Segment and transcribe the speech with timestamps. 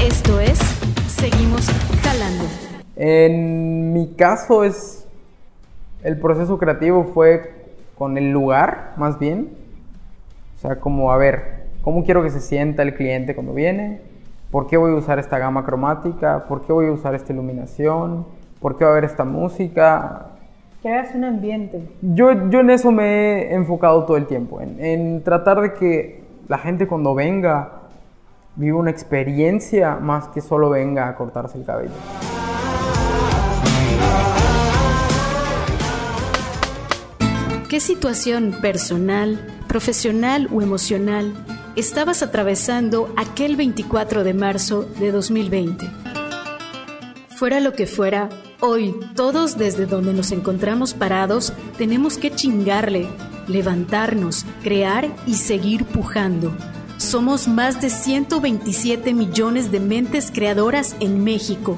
[0.00, 0.60] Esto es
[1.08, 1.68] Seguimos
[2.04, 2.44] Jalando.
[2.94, 5.08] En mi caso es
[6.04, 7.66] el proceso creativo fue
[7.96, 9.48] con el lugar, más bien.
[10.56, 14.00] O sea, como a ver, ¿cómo quiero que se sienta el cliente cuando viene?
[14.52, 16.44] ¿Por qué voy a usar esta gama cromática?
[16.44, 18.24] ¿Por qué voy a usar esta iluminación?
[18.60, 20.26] ¿Por qué va a haber esta música?
[20.80, 21.82] Creas un ambiente.
[22.02, 26.22] Yo, yo en eso me he enfocado todo el tiempo, en, en tratar de que
[26.46, 27.77] la gente cuando venga
[28.58, 31.92] viva una experiencia más que solo venga a cortarse el cabello.
[37.68, 41.32] ¿Qué situación personal, profesional o emocional
[41.76, 45.88] estabas atravesando aquel 24 de marzo de 2020?
[47.28, 53.06] Fuera lo que fuera, hoy todos desde donde nos encontramos parados tenemos que chingarle,
[53.46, 56.52] levantarnos, crear y seguir pujando.
[56.98, 61.76] Somos más de 127 millones de mentes creadoras en México.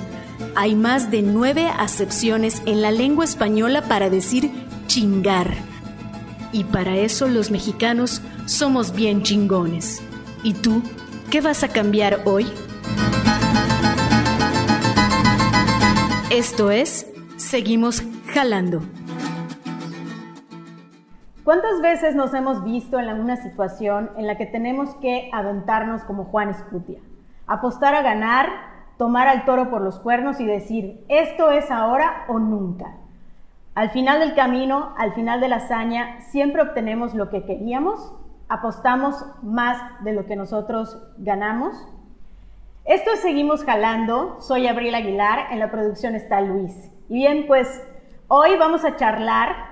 [0.56, 4.50] Hay más de nueve acepciones en la lengua española para decir
[4.86, 5.54] chingar.
[6.52, 10.00] Y para eso los mexicanos somos bien chingones.
[10.42, 10.82] ¿Y tú?
[11.30, 12.46] ¿Qué vas a cambiar hoy?
[16.30, 18.82] Esto es Seguimos Jalando.
[21.50, 26.26] ¿Cuántas veces nos hemos visto en una situación en la que tenemos que aventarnos como
[26.26, 27.00] Juan Escutia?
[27.48, 28.46] Apostar a ganar,
[28.98, 32.94] tomar al toro por los cuernos y decir, esto es ahora o nunca.
[33.74, 38.14] Al final del camino, al final de la hazaña, siempre obtenemos lo que queríamos,
[38.48, 41.74] apostamos más de lo que nosotros ganamos.
[42.84, 46.92] Esto es Seguimos Jalando, soy Abril Aguilar, en la producción está Luis.
[47.08, 47.82] Y bien, pues
[48.28, 49.69] hoy vamos a charlar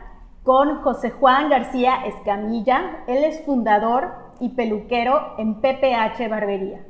[0.48, 3.04] con José Juan García Escamilla.
[3.06, 4.08] Él es fundador
[4.40, 6.86] y peluquero en PPH Barbería.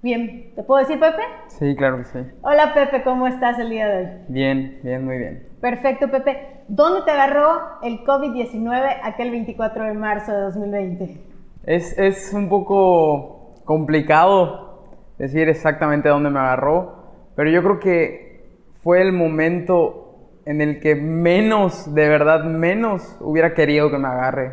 [0.00, 1.20] Bien, ¿te puedo decir Pepe?
[1.48, 2.18] Sí, claro que sí.
[2.40, 4.10] Hola Pepe, ¿cómo estás el día de hoy?
[4.28, 5.46] Bien, bien, muy bien.
[5.60, 6.62] Perfecto, Pepe.
[6.68, 11.20] ¿Dónde te agarró el COVID-19 aquel 24 de marzo de 2020?
[11.64, 14.86] Es, es un poco complicado
[15.18, 17.04] decir exactamente dónde me agarró,
[17.36, 20.03] pero yo creo que fue el momento
[20.46, 24.52] en el que menos, de verdad menos, hubiera querido que me agarre.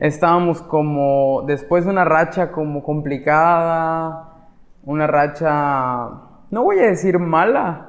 [0.00, 4.48] Estábamos como, después de una racha como complicada,
[4.84, 6.08] una racha,
[6.50, 7.86] no voy a decir mala,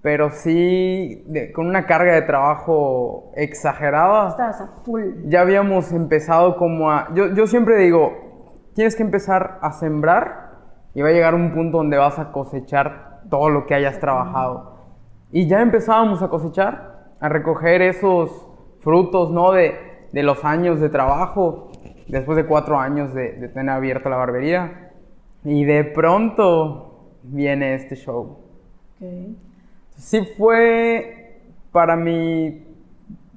[0.00, 4.30] pero sí con una carga de trabajo exagerada.
[4.30, 5.02] Estabas a full.
[5.26, 7.08] Ya habíamos empezado como a...
[7.14, 8.12] Yo, yo siempre digo,
[8.74, 10.50] tienes que empezar a sembrar
[10.94, 14.73] y va a llegar un punto donde vas a cosechar todo lo que hayas trabajado.
[15.32, 18.46] Y ya empezábamos a cosechar, a recoger esos
[18.80, 19.52] frutos, ¿no?
[19.52, 19.74] De,
[20.12, 21.70] de los años de trabajo,
[22.08, 24.92] después de cuatro años de, de tener abierta la barbería.
[25.44, 28.38] Y de pronto viene este show.
[28.96, 29.36] Okay.
[29.96, 31.42] Sí fue,
[31.72, 32.64] para mi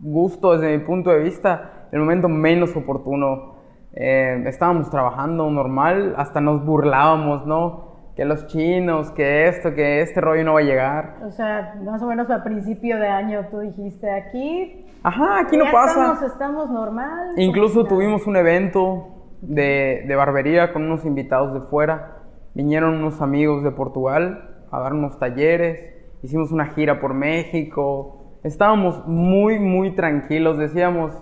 [0.02, 3.56] gusto, desde mi punto de vista, el momento menos oportuno.
[3.94, 7.87] Eh, estábamos trabajando normal, hasta nos burlábamos, ¿no?
[8.18, 11.18] Que los chinos, que esto, que este rollo no va a llegar.
[11.24, 14.88] O sea, más o menos a principio de año tú dijiste aquí.
[15.04, 16.14] Ajá, aquí no pasa.
[16.14, 17.34] Estamos, estamos normal.
[17.38, 19.08] Incluso tuvimos un evento
[19.42, 22.24] de, de, barbería con unos invitados de fuera.
[22.56, 25.80] Vinieron unos amigos de Portugal a dar unos talleres.
[26.24, 28.40] Hicimos una gira por México.
[28.44, 30.58] Estábamos muy, muy tranquilos.
[30.58, 31.16] Decíamos,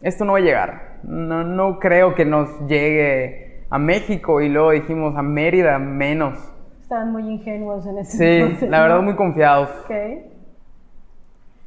[0.00, 1.00] esto no va a llegar.
[1.02, 6.38] No, no creo que nos llegue a México y luego dijimos a Mérida menos.
[6.82, 8.82] Estaban muy ingenuos en ese Sí, entonces, la ¿no?
[8.84, 9.70] verdad muy confiados.
[9.84, 9.92] Ok.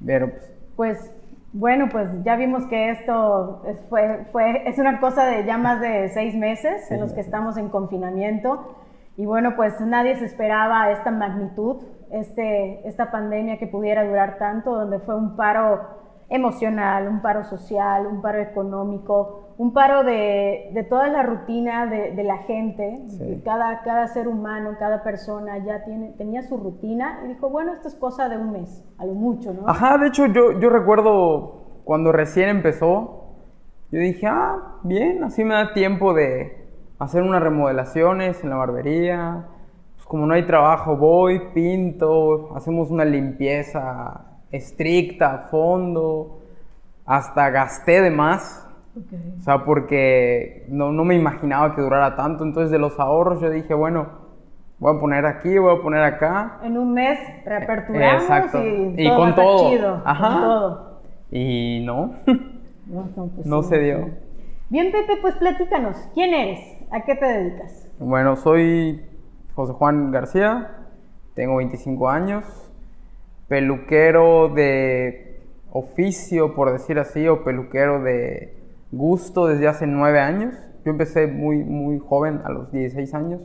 [0.06, 1.12] Pero pues, Pues
[1.54, 5.82] bueno, pues ya vimos que esto es, fue, fue, es una cosa de ya más
[5.82, 8.76] de seis meses en los que estamos en confinamiento.
[9.16, 11.78] Y bueno, pues nadie se esperaba esta magnitud,
[12.12, 15.82] este, esta pandemia que pudiera durar tanto, donde fue un paro
[16.30, 22.12] emocional, un paro social, un paro económico, un paro de, de toda la rutina de,
[22.12, 23.02] de la gente.
[23.08, 23.42] Sí.
[23.46, 27.88] Cada, cada ser humano, cada persona ya tiene, tenía su rutina y dijo, bueno, esto
[27.88, 29.68] es cosa de un mes, a lo mucho, ¿no?
[29.68, 33.24] Ajá, de hecho yo, yo recuerdo cuando recién empezó,
[33.92, 36.68] yo dije, ah, bien, así me da tiempo de
[37.00, 39.48] hacer unas remodelaciones en la barbería.
[39.96, 46.40] Pues como no hay trabajo, voy, pinto, hacemos una limpieza estricta, a fondo.
[47.06, 48.68] Hasta gasté de más.
[49.06, 49.36] Okay.
[49.40, 52.44] O sea, porque no, no, me imaginaba que durara tanto.
[52.44, 54.08] Entonces, de los ahorros, yo dije, bueno,
[54.80, 56.60] voy a poner aquí, voy a poner acá.
[56.64, 58.64] En un mes reaperturamos Exacto.
[58.64, 59.70] y, y todo con todo.
[59.70, 60.30] Chido, Ajá.
[60.30, 61.02] Con todo.
[61.32, 62.16] Y no.
[62.90, 64.10] No, no, pues no sí, se dio.
[64.70, 65.98] Bien, Pepe, pues platícanos.
[66.14, 66.60] ¿Quién eres?
[66.90, 67.90] ¿A qué te dedicas?
[68.00, 69.02] Bueno, soy
[69.56, 70.72] José Juan García,
[71.34, 72.67] tengo 25 años,
[73.48, 75.42] peluquero de
[75.72, 78.56] oficio, por decir así, o peluquero de
[78.92, 80.56] gusto desde hace 9 años.
[80.86, 83.42] Yo empecé muy, muy joven, a los 16 años,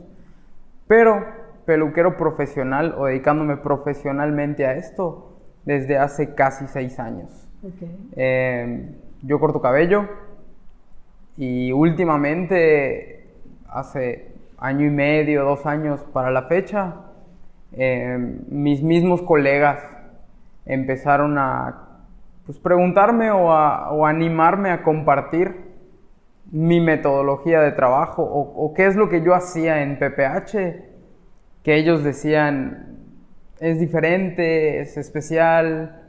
[0.87, 1.23] pero
[1.65, 7.49] peluquero profesional o dedicándome profesionalmente a esto desde hace casi 6 años.
[8.15, 8.89] Eh,
[9.21, 10.09] yo corto cabello
[11.37, 13.29] y últimamente,
[13.69, 16.95] hace año y medio, dos años para la fecha,
[17.71, 18.17] eh,
[18.49, 19.92] mis mismos colegas
[20.65, 22.05] empezaron a
[22.45, 25.73] pues, preguntarme o, a, animarme a compartir
[26.51, 30.53] mi metodología de trabajo o, o, qué es lo que yo hacía en PPH,
[31.63, 32.93] que ellos decían
[33.59, 36.01] es diferente, es especial.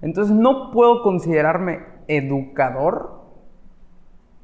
[0.00, 3.18] Entonces no puedo considerarme educador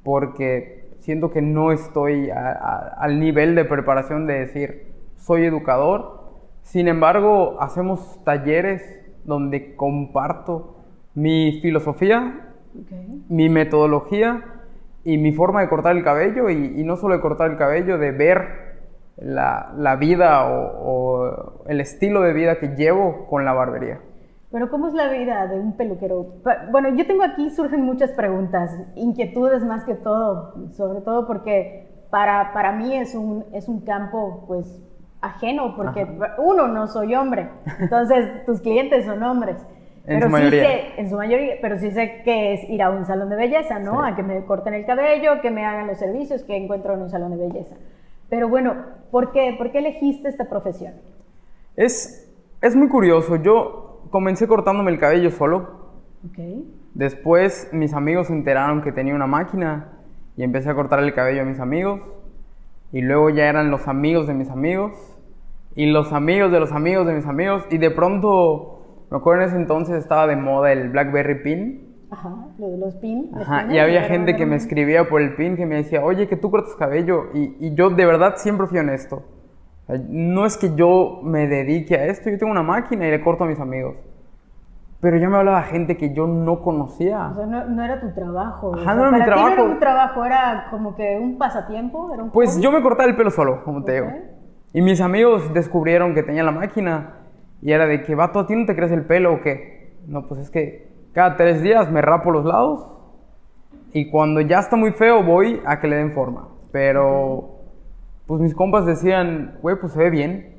[0.03, 6.25] porque siento que no estoy al nivel de preparación de decir soy educador.
[6.63, 10.77] Sin embargo, hacemos talleres donde comparto
[11.15, 12.53] mi filosofía,
[13.29, 14.45] mi metodología
[15.05, 18.11] y mi forma de cortar el cabello y, no solo de cortar el cabello, de
[18.11, 18.65] ver
[19.17, 24.01] la, vida o, el estilo de vida que llevo con la barbería.
[24.51, 26.27] Pero ¿cómo es la vida de un peluquero?
[26.71, 32.53] Bueno, yo tengo aquí, surgen muchas preguntas, inquietudes más que todo, sobre todo porque para,
[32.53, 34.81] para mí es un, es un campo pues
[35.25, 36.07] ajeno, porque
[36.39, 37.49] uno, no soy hombre,
[37.81, 39.57] entonces tus clientes son hombres.
[40.07, 40.63] En pero su mayoría.
[40.63, 43.37] Sí sé, en su mayoría, pero sí sé que es ir a un salón de
[43.37, 44.05] belleza, ¿no?
[44.05, 47.11] A que me corten el cabello, que me hagan los servicios que encuentro en un
[47.11, 47.75] salón de belleza.
[48.29, 48.75] Pero bueno,
[49.11, 50.93] ¿por qué, ¿Por qué elegiste esta profesión?
[51.75, 52.31] Es,
[52.61, 53.37] es muy curioso.
[53.37, 55.85] Yo comencé cortándome el cabello solo.
[56.31, 56.71] Okay.
[56.93, 59.89] Después mis amigos se enteraron que tenía una máquina
[60.37, 62.03] y empecé a cortar el cabello a mis amigos.
[62.93, 65.14] Y luego ya eran los amigos de mis amigos
[65.77, 67.65] y los amigos de los amigos de mis amigos.
[67.71, 71.95] Y de pronto, me acuerdo en ese entonces estaba de moda el Blackberry Pin.
[72.11, 73.31] Ajá, lo de los pin.
[73.35, 76.37] Ajá, y había gente que me escribía por el pin que me decía, oye, que
[76.37, 77.31] tú cortas cabello.
[77.35, 79.25] Y, y yo de verdad siempre fui honesto.
[79.89, 83.45] no es que yo me dedique a esto, yo tengo una máquina y le corto
[83.45, 83.97] a mis amigos.
[85.01, 87.29] Pero ya me hablaba gente que yo no conocía.
[87.33, 88.75] O sea, no, era tu trabajo.
[88.75, 89.49] Ajá, no era mi trabajo.
[89.49, 92.11] no era un trabajo, era como que un pasatiempo.
[92.15, 94.07] ¿Era un pues yo me cortaba el pelo solo, como te digo.
[94.75, 97.21] Y mis amigos descubrieron que tenía la máquina
[97.63, 99.95] y era de que, vato, ¿a ti no te crees el pelo o qué?
[100.09, 102.89] No, pues es que cada tres días me rapo los lados
[103.93, 106.49] y cuando ya está muy feo voy a que le den forma.
[106.73, 107.61] Pero,
[108.27, 110.57] pues mis compas decían, güey, pues se ve bien,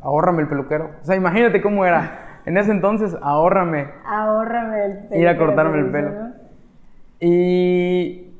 [0.00, 0.92] ahórrame el peluquero.
[1.02, 2.40] O sea, imagínate cómo era.
[2.46, 3.88] En ese entonces, ahórrame.
[4.06, 5.20] Ahórrame el pelo.
[5.20, 6.10] Ir a cortarme el pelo.
[7.20, 8.32] Y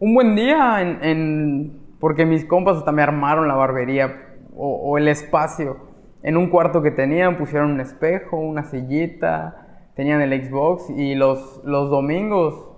[0.00, 4.22] un buen día en porque mis compas hasta me armaron la barbería
[4.54, 5.76] o, el espacio.
[6.22, 11.62] En un cuarto que tenían pusieron un espejo, una sillita, tenían el Xbox y los,
[11.64, 12.68] los domingos,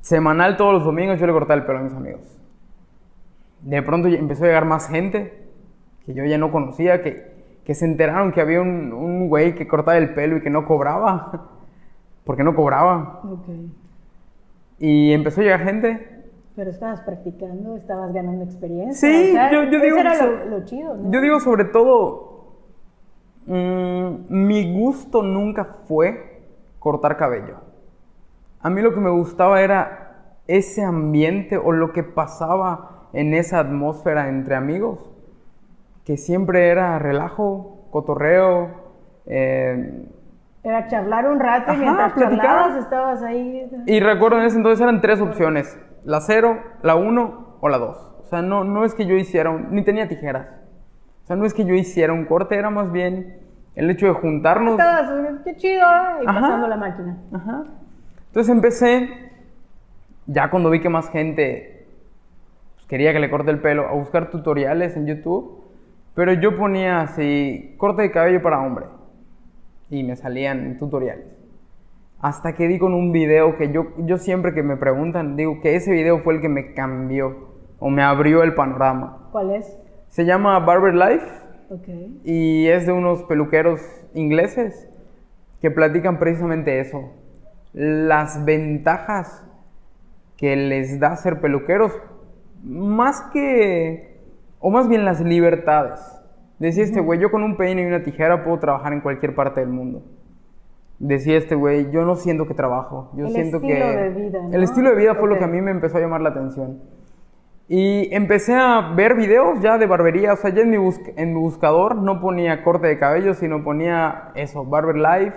[0.00, 2.38] semanal todos los domingos yo le cortaba el pelo a mis amigos.
[3.62, 5.48] De pronto empezó a llegar más gente
[6.06, 7.30] que yo ya no conocía, que,
[7.64, 10.64] que se enteraron que había un, un güey que cortaba el pelo y que no
[10.64, 11.50] cobraba,
[12.24, 13.22] porque no cobraba.
[14.78, 16.19] Y empezó a llegar gente
[16.60, 19.08] pero estabas practicando, estabas ganando experiencia.
[19.08, 19.96] Sí, yo, digo.
[19.96, 21.10] Eso era lo, chido, ¿no?
[21.10, 22.58] Yo digo, sobre todo,
[23.46, 26.42] mm, mi gusto nunca fue
[26.78, 27.60] cortar cabello.
[28.60, 33.60] A mí lo que me gustaba era ese ambiente o lo que pasaba en esa
[33.60, 35.10] atmósfera entre amigos,
[36.04, 38.68] que siempre era relajo, cotorreo.
[39.24, 40.04] Eh,
[40.62, 43.66] era charlar un rato y mientras charlabas estabas ahí.
[43.86, 47.96] Y recuerdo en ese entonces eran tres opciones la 0, la 1 o la 2.
[48.22, 50.46] O sea, no, no es que yo hiciera, un, ni tenía tijeras.
[51.24, 53.38] O sea, no es que yo hiciera un corte, era más bien
[53.74, 54.72] el hecho de juntarnos.
[54.72, 55.86] Estabas, qué chido,
[56.22, 57.18] y pasando la máquina.
[57.32, 57.64] Ajá.
[58.26, 59.08] Entonces empecé,
[60.26, 61.86] ya cuando vi que más gente
[62.76, 65.64] pues, quería que le corte el pelo, a buscar tutoriales en YouTube.
[66.14, 68.86] Pero yo ponía así, corte de cabello para hombre.
[69.88, 71.39] Y me salían tutoriales.
[72.20, 75.74] Hasta que di con un video que yo, yo siempre que me preguntan, digo que
[75.74, 77.48] ese video fue el que me cambió
[77.78, 79.28] o me abrió el panorama.
[79.32, 79.78] ¿Cuál es?
[80.08, 81.26] Se llama Barber Life.
[81.70, 82.20] Okay.
[82.24, 83.80] Y es de unos peluqueros
[84.12, 84.88] ingleses
[85.62, 87.10] que platican precisamente eso.
[87.72, 89.46] Las ventajas
[90.36, 91.92] que les da ser peluqueros,
[92.62, 94.18] más que,
[94.58, 96.00] o más bien las libertades.
[96.58, 99.60] Decía este güey, yo con un peine y una tijera puedo trabajar en cualquier parte
[99.60, 100.02] del mundo
[101.00, 103.74] decía este güey, yo no siento que trabajo, yo el siento que...
[103.74, 106.20] De vida, El estilo de vida fue lo que a mí me empezó a llamar
[106.20, 106.78] la atención.
[107.68, 111.34] Y empecé a ver videos ya de barbería, o sea, ya en mi, bus- en
[111.34, 115.36] mi buscador no ponía corte de cabello, sino ponía eso, Barber Life,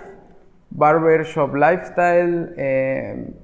[0.70, 2.52] Barber Shop Lifestyle.
[2.56, 3.34] eh,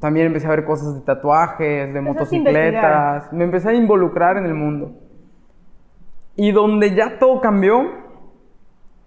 [0.00, 3.32] también empecé a ver cosas de tatuajes, de motocicletas.
[3.32, 4.92] Me empecé a involucrar en el mundo.
[6.34, 7.82] Y donde ya todo cambió,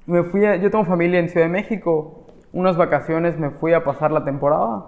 [0.07, 2.25] me fui a- yo tengo familia en Ciudad de México.
[2.53, 4.85] Unas vacaciones me fui a pasar la temporada.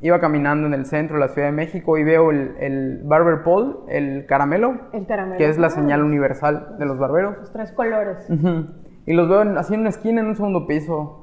[0.00, 3.42] Iba caminando en el centro de la Ciudad de México y veo el, el Barber
[3.42, 5.38] Pole, el caramelo, El caramelo.
[5.38, 7.38] que es la Ah, señal universal de los barberos.
[7.38, 8.28] Los tres colores.
[9.06, 11.22] Y los veo en- así en una esquina, en un segundo piso.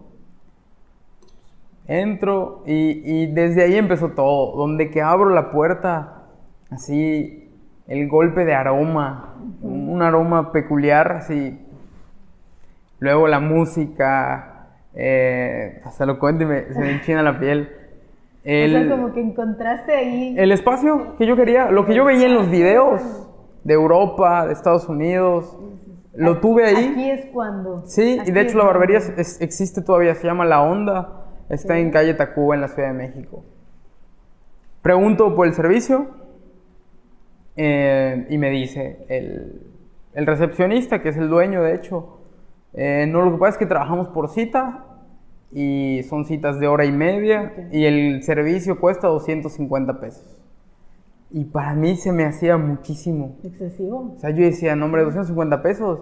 [1.87, 4.55] Entro y, y desde ahí empezó todo.
[4.55, 6.23] Donde que abro la puerta,
[6.71, 7.51] así
[7.87, 11.59] el golpe de aroma, un aroma peculiar, así.
[13.03, 17.69] Luego la música, eh, hasta lo cuento y me- se me enchina la piel.
[18.45, 20.35] El, O sea, como que encontraste ahí.
[20.37, 23.01] el espacio que yo quería, lo que yo veía en los videos
[23.65, 25.57] de Europa, de Estados Unidos,
[26.13, 26.91] lo tuve ahí.
[26.93, 27.81] Aquí es cuando.
[27.85, 31.25] Sí, y aquí de es hecho la barbería es- existe todavía, se llama La Onda,
[31.49, 33.43] está en calle Tacuba en la Ciudad de México.
[34.81, 36.07] Pregunto por el servicio
[37.57, 39.61] eh, y me dice el,
[40.13, 42.19] el recepcionista, que es el dueño de hecho,
[42.73, 44.85] eh, no, lo que pasa es que trabajamos por cita
[45.51, 50.43] y son citas de hora y media y el servicio cuesta 250 pesos.
[51.29, 53.37] Y para mí se me hacía muchísimo.
[53.43, 54.13] Excesivo.
[54.15, 55.99] O sea, yo decía, no, hombre, 250 pesos,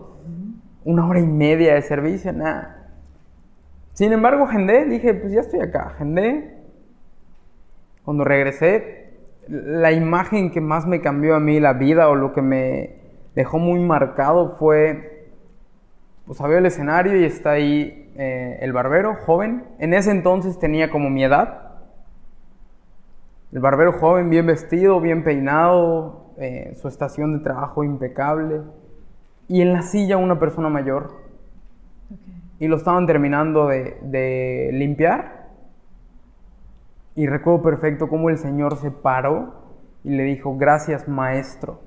[0.84, 2.82] una hora y media de servicio, nada.
[3.94, 6.58] Sin embargo, agendé, dije, pues ya estoy acá, agendé.
[8.04, 9.14] Cuando regresé,
[9.48, 12.96] la imagen que más me cambió a mí la vida o lo que me
[13.36, 15.11] dejó muy marcado fue,
[16.32, 19.66] pues veo el escenario y está ahí eh, el barbero, joven.
[19.80, 21.74] En ese entonces tenía como mi edad.
[23.52, 28.62] El barbero joven, bien vestido, bien peinado, eh, su estación de trabajo impecable.
[29.50, 31.20] Y en la silla una persona mayor.
[32.60, 35.50] Y lo estaban terminando de, de limpiar.
[37.14, 39.54] Y recuerdo perfecto cómo el señor se paró
[40.06, 41.82] y le dijo, gracias maestro.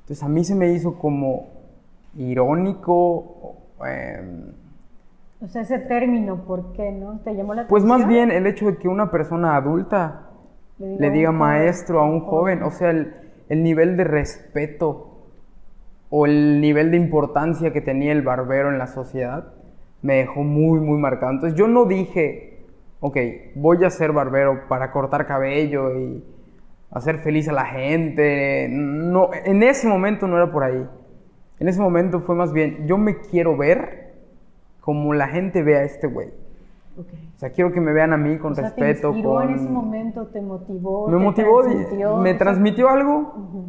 [0.00, 1.59] Entonces a mí se me hizo como
[2.16, 3.56] irónico.
[3.86, 4.52] em,
[5.40, 7.20] O sea, ese término, ¿por qué no?
[7.20, 7.88] ¿Te llamó la pues atención?
[8.00, 10.28] más bien el hecho de que una persona adulta
[10.98, 13.14] le diga a un joven, maestro a un joven, o sea, el,
[13.48, 15.06] el nivel de respeto
[16.10, 19.52] o el nivel de importancia que tenía el barbero en la sociedad
[20.02, 21.32] me dejó muy, muy marcado.
[21.32, 22.64] Entonces yo no dije,
[23.00, 23.16] ok,
[23.54, 26.24] voy a ser barbero para cortar cabello y
[26.90, 28.68] hacer feliz a la gente.
[28.70, 30.86] No, en ese momento no era por ahí.
[31.60, 34.14] En ese momento fue más bien, yo me quiero ver
[34.80, 36.28] como la gente ve a este güey.
[36.98, 37.06] Ok.
[37.36, 39.48] O sea, quiero que me vean a mí con O sea, respeto, te inspiró con...
[39.48, 41.06] en ese momento, te motivó.
[41.08, 43.18] Me te motivó, transmitió, me transmitió algo.
[43.36, 43.64] ujú.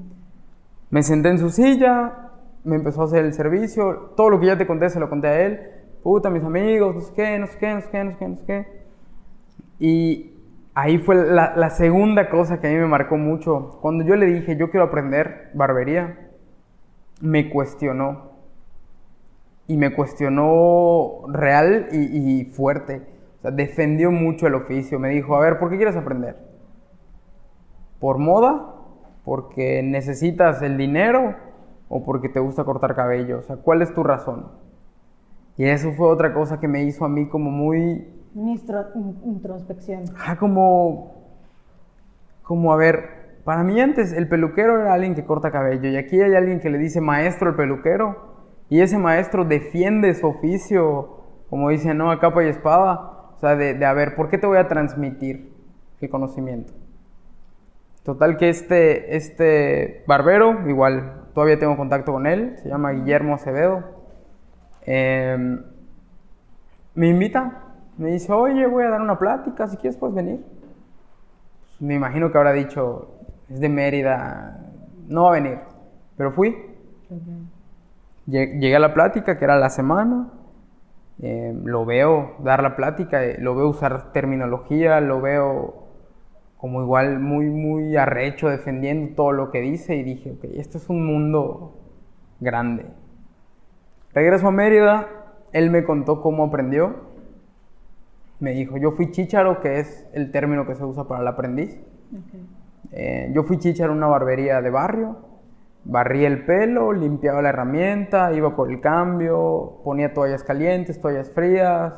[0.89, 2.31] Me senté en su silla,
[2.63, 4.13] me empezó a hacer el servicio.
[4.15, 5.59] Todo lo que ya te conté se lo conté a él.
[6.03, 8.27] Puta, mis amigos, no sé qué, no sé qué, no sé qué, no sé qué,
[8.27, 8.81] no sé qué.
[9.79, 10.33] Y
[10.73, 13.79] ahí fue la, la segunda cosa que a mí me marcó mucho.
[13.81, 16.30] Cuando yo le dije, yo quiero aprender barbería,
[17.21, 18.31] me cuestionó.
[19.67, 23.01] Y me cuestionó real y, y fuerte.
[23.37, 24.99] O sea, defendió mucho el oficio.
[24.99, 26.35] Me dijo, a ver, ¿por qué quieres aprender?
[27.99, 28.75] ¿Por moda?
[29.23, 31.35] ¿Porque necesitas el dinero?
[31.87, 33.39] ¿O porque te gusta cortar cabello?
[33.39, 34.47] O sea, ¿cuál es tu razón?
[35.57, 38.07] Y eso fue otra cosa que me hizo a mí como muy...
[38.33, 38.51] Una
[39.25, 40.05] introspección.
[40.15, 41.21] Ajá, como...
[42.43, 46.21] Como, a ver, para mí antes el peluquero era alguien que corta cabello y aquí
[46.21, 48.31] hay alguien que le dice maestro al peluquero
[48.69, 51.17] y ese maestro defiende su oficio,
[51.49, 52.09] como dicen, ¿no?
[52.09, 53.31] A capa y espada.
[53.35, 55.51] O sea, de, de a ver, ¿por qué te voy a transmitir
[55.99, 56.71] el conocimiento?
[58.03, 63.83] Total que este, este barbero, igual todavía tengo contacto con él, se llama Guillermo Acevedo.
[64.85, 65.63] Em,
[66.95, 67.63] me invita,
[67.97, 70.43] me dice, oye, voy a dar una plática, si quieres puedes venir.
[71.79, 73.09] Me imagino que habrá dicho,
[73.53, 74.59] es de Mérida,
[75.07, 75.59] no va a venir,
[76.17, 76.55] pero fui.
[78.27, 80.29] Lle- Llegué a la plática, que era la semana,
[81.21, 85.75] eh, lo veo dar la plática, eh, lo veo usar terminología, lo veo
[86.57, 90.89] como igual muy, muy arrecho defendiendo todo lo que dice y dije, ok, esto es
[90.89, 91.73] un mundo
[92.39, 92.85] grande.
[94.13, 95.07] Regreso a Mérida,
[95.53, 97.09] él me contó cómo aprendió.
[98.39, 101.79] Me dijo, yo fui chícharo, que es el término que se usa para el aprendiz.
[102.91, 105.17] Eh, yo fui chícharo en una barbería de barrio,
[105.85, 111.93] barría el pelo, limpiaba la herramienta, iba por el cambio, ponía toallas calientes, toallas frías.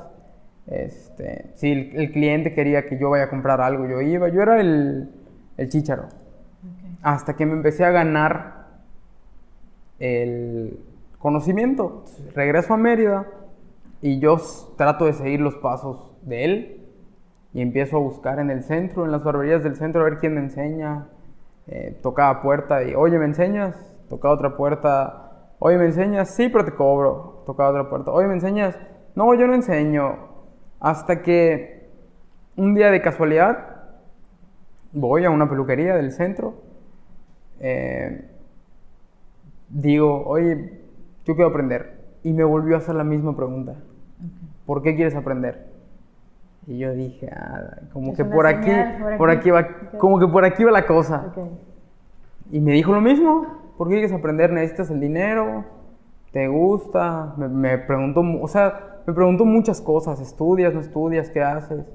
[0.68, 4.30] Este, si el, el cliente quería que yo vaya a comprar algo, yo iba.
[4.30, 5.10] Yo era el,
[5.58, 6.08] el chícharo.
[7.02, 8.68] hasta que me empecé a ganar
[10.00, 10.80] el
[11.20, 12.06] conocimiento.
[12.34, 13.28] Regreso a Mérida
[14.02, 14.38] y yo
[14.78, 16.83] trato de seguir los pasos de él
[17.54, 20.34] y empiezo a buscar en el centro, en las barberías del centro, a ver quién
[20.34, 21.08] me enseña.
[21.68, 23.76] Eh, tocaba puerta y, oye, ¿me enseñas?
[24.10, 26.30] Tocaba otra puerta, oye, ¿me enseñas?
[26.30, 27.44] Sí, pero te cobro.
[27.46, 28.78] Tocaba otra puerta, oye, ¿me enseñas?
[29.16, 30.18] No, yo no enseño.
[30.80, 31.90] Hasta que
[32.58, 33.74] un día de casualidad
[34.92, 36.56] voy a una peluquería del centro.
[37.60, 38.30] Eh,
[39.70, 40.82] digo, oye,
[41.26, 42.02] yo quiero aprender.
[42.24, 43.76] Y me volvió a hacer la misma pregunta.
[44.66, 45.73] ¿Por qué quieres aprender?
[46.66, 48.72] Y yo dije, ah, como que por aquí,
[49.18, 49.68] por aquí, va,
[49.98, 51.34] como que por aquí va la cosa.
[52.52, 54.52] Y me dijo lo mismo, ¿por qué quieres aprender?
[54.52, 55.66] ¿Necesitas el dinero?
[56.32, 57.36] ¿Te gusta?
[57.38, 61.86] Me, preguntó, o sea, me preguntó muchas cosas, ¿estudias, no estudias, qué haces?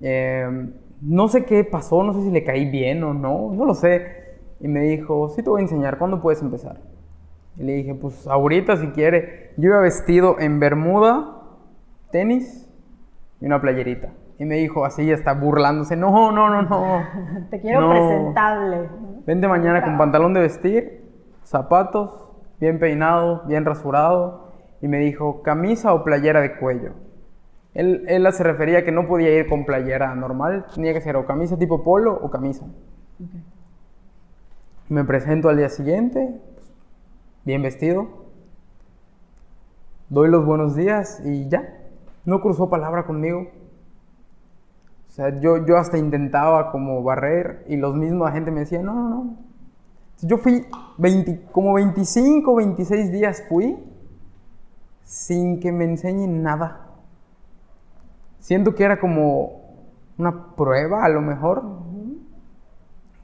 [0.00, 3.74] Em, no sé qué pasó, no sé si le caí bien o no, no lo
[3.74, 4.24] sé.
[4.60, 6.80] Y me dijo, sí te voy a enseñar, ¿cuándo puedes empezar?
[7.56, 9.52] Y le dije, pues ahorita si quiere.
[9.56, 11.42] Yo iba vestido en bermuda,
[12.10, 12.63] tenis
[13.44, 14.08] y una playerita.
[14.38, 17.04] Y me dijo así, está burlándose, no, no, no, no.
[17.50, 18.88] Te quiero presentable.
[19.26, 21.02] Vente mañana con pantalón de vestir,
[21.42, 22.26] zapatos,
[22.58, 24.48] bien peinado, bien rasurado.
[24.80, 26.92] Y me dijo, camisa o playera de cuello.
[27.74, 31.16] Él, él se refería a que no podía ir con playera normal, tenía que ser
[31.16, 32.64] o camisa tipo polo o camisa.
[34.88, 36.40] Me presento al día siguiente,
[37.44, 38.08] bien vestido,
[40.08, 41.83] doy los buenos días y ya,
[42.24, 43.48] no cruzó palabra conmigo.
[45.08, 48.94] O sea, yo, yo hasta intentaba como barrer y los mismos gente me decía, no,
[48.94, 49.36] no, no.
[50.22, 50.66] Yo fui
[50.98, 53.76] 20, como 25, 26 días fui
[55.04, 56.88] sin que me enseñen nada.
[58.38, 59.62] Siento que era como
[60.18, 61.62] una prueba a lo mejor.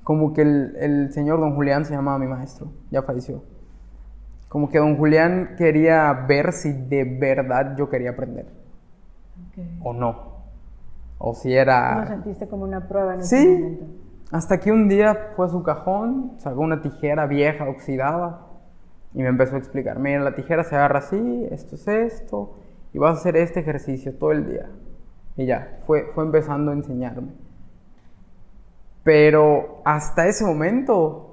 [0.04, 3.42] Como que el, el señor don Julián se llamaba mi maestro, ya falleció
[4.50, 8.59] como que don Julián quería ver si de verdad yo quería aprender.
[9.82, 10.30] O no.
[11.18, 12.00] O si era...
[12.00, 13.48] ¿Lo sentiste como una prueba en ese sí.
[13.48, 13.84] momento?
[14.30, 18.46] Hasta que un día fue a su cajón, sacó una tijera vieja, oxidada,
[19.12, 22.54] y me empezó a explicar, mira, la tijera se agarra así, esto es esto,
[22.92, 24.70] y vas a hacer este ejercicio todo el día.
[25.36, 27.32] Y ya, fue, fue empezando a enseñarme.
[29.02, 31.30] Pero hasta ese momento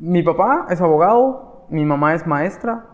[0.00, 2.86] mi papá es abogado, mi mamá es maestra,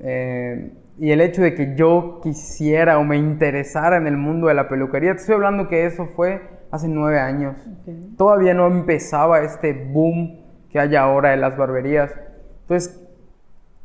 [0.00, 4.54] eh, y el hecho de que yo quisiera o me interesara en el mundo de
[4.54, 7.56] la peluquería, te estoy hablando que eso fue hace nueve años.
[8.16, 12.14] Todavía no empezaba este boom que hay ahora en las barberías.
[12.60, 13.04] Entonces,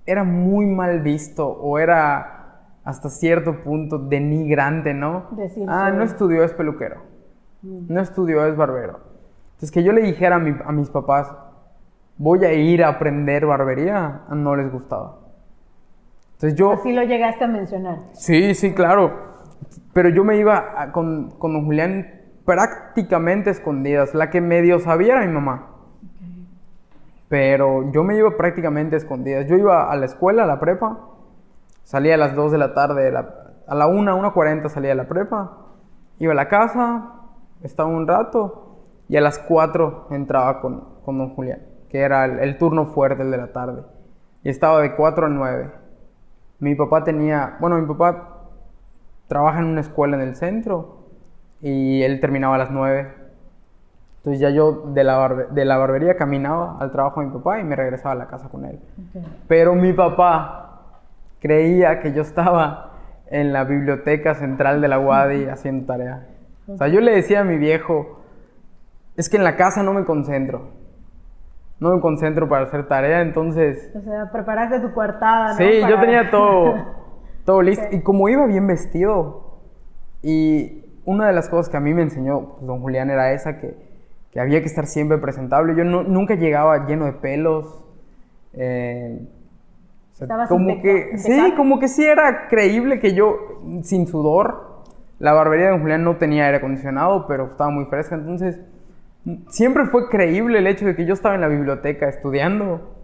[0.06, 5.26] era muy mal visto o era hasta cierto punto denigrante, ¿no?
[5.68, 7.02] ah, no estudió, es peluquero.
[7.64, 7.92] Mm.
[7.92, 9.00] No estudió, es barbero.
[9.54, 11.36] Entonces, que yo le dijera a mis papás,
[12.16, 15.27] voy a ir a aprender barbería, no les gustaba.
[16.38, 16.72] Entonces yo...
[16.72, 17.98] Así lo llegaste a mencionar.
[18.14, 19.36] Sí, sí, claro.
[19.94, 22.08] Pero yo me iba con, con don Julián
[22.46, 24.14] prácticamente escondidas.
[24.14, 25.72] La que medio sabía era mi mamá.
[27.28, 29.48] Pero yo me iba prácticamente escondidas.
[29.48, 31.00] Yo iba a la escuela, a la prepa.
[31.84, 33.08] Salía a las 2 de la tarde,
[33.68, 35.58] a la 1, 1.40 salía a la prepa.
[36.20, 37.14] Iba a la casa,
[37.64, 42.58] estaba un rato y a las 4 entraba con, con don Julián que era el,
[42.58, 43.84] turno fuerte, el de la tarde.
[44.44, 45.72] Y estaba de 4 a 9.
[46.60, 48.38] Mi papá tenía, bueno, mi papá
[49.28, 50.98] trabaja en una escuela en el centro
[51.62, 53.14] y él terminaba a las 9.
[54.18, 57.64] Entonces ya yo de la, de la barbería caminaba al trabajo de mi papá y
[57.64, 58.80] me regresaba a la casa con él.
[59.48, 60.82] Pero mi papá
[61.40, 62.92] creía que yo estaba
[63.30, 66.28] en la biblioteca central de la UADI haciendo tarea.
[66.68, 68.22] O sea, yo le decía a mi viejo,
[69.16, 70.77] es que en la casa no me concentro
[71.80, 73.92] no me concentro para hacer tarea, entonces...
[73.96, 75.58] O sea, preparaste tu cuartada, ¿no?
[75.58, 76.76] Sí, yo tenía todo,
[77.46, 77.86] todo listo.
[77.92, 79.60] Y como iba bien vestido,
[80.24, 83.60] y una de las cosas que a mí me enseñó pues, don Julián era esa,
[83.60, 83.76] que,
[84.32, 85.76] que, había que estar siempre presentable.
[85.76, 87.84] Yo nunca llegaba lleno de pelos.
[88.54, 89.22] Eh,
[90.50, 94.84] como que, sí, como que sí era creíble que yo, sin sudor,
[95.20, 98.60] la barbería de don Julián no tenía aire acondicionado, pero estaba muy fresca, entonces
[99.50, 102.96] siempre fue creíble el hecho de que yo estaba en la biblioteca estudiando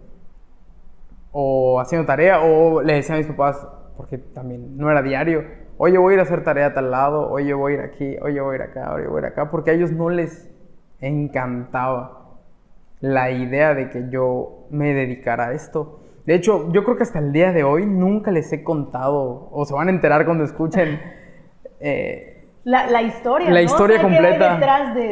[1.32, 5.44] o haciendo tarea o le decía a mis papás, porque también no era diario,
[5.76, 8.16] oye voy a ir a hacer tarea a tal lado, oye voy a ir aquí,
[8.22, 10.50] oye voy a ir acá, oye voy a ir acá, porque a ellos no les
[11.00, 12.38] encantaba
[13.00, 16.00] la idea de que yo me dedicara a esto.
[16.24, 19.64] De hecho, yo creo que hasta el día de hoy nunca les he contado, o
[19.66, 21.00] se van a enterar cuando escuchen
[21.80, 22.33] eh,
[22.64, 23.50] la, historia.
[23.50, 24.58] La historia completa.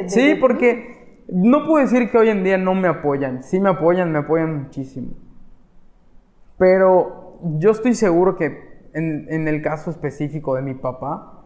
[0.09, 3.43] sí, porque No puedo decir que hoy en día no me apoyan.
[3.43, 5.09] Sí me apoyan, me apoyan muchísimo.
[6.59, 11.45] Pero yo estoy seguro que en, en el caso específico de mi papá,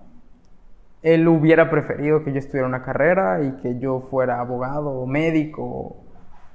[1.02, 5.62] él hubiera preferido que yo estudiara una carrera y que yo fuera abogado o médico
[5.62, 6.04] o,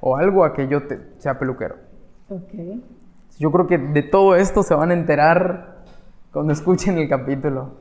[0.01, 1.75] o algo a que yo te- sea peluquero.
[2.29, 2.53] Ok.
[3.39, 5.83] Yo creo que de todo esto se van a enterar
[6.33, 7.75] cuando escuchen el capítulo.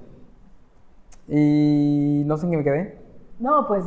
[1.31, 2.99] Y no sé en qué me quedé.
[3.39, 3.85] No, pues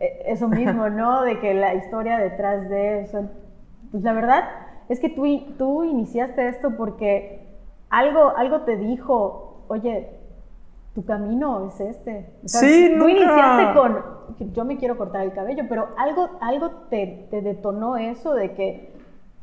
[0.00, 1.22] eh, eso mismo, ¿no?
[1.22, 3.28] De que la historia detrás de eso.
[3.90, 4.44] Pues la verdad
[4.88, 5.24] es que tú,
[5.58, 7.46] tú iniciaste esto porque
[7.90, 10.08] algo, algo te dijo, oye,
[10.94, 12.30] tu camino es este.
[12.44, 16.30] O sea, Sí, Tú nunca- iniciaste con, yo me quiero cortar el cabello, pero algo,
[16.40, 18.96] algo te, te detonó eso de que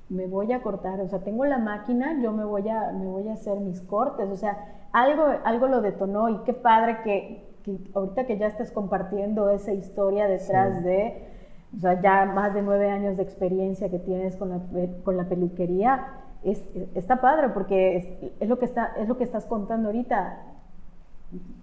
[0.09, 3.29] me voy a cortar, o sea, tengo la máquina, yo me voy a, me voy
[3.29, 4.57] a hacer mis cortes, o sea,
[4.93, 9.73] algo, algo lo detonó y qué padre que, que ahorita que ya estés compartiendo esa
[9.73, 11.27] historia detrás de,
[11.75, 14.59] o sea, ya más de nueve años de experiencia que tienes con la,
[15.03, 16.05] con la peluquería,
[16.43, 16.63] es,
[16.95, 18.07] está padre porque es,
[18.39, 20.39] es lo que está, es lo que estás contando ahorita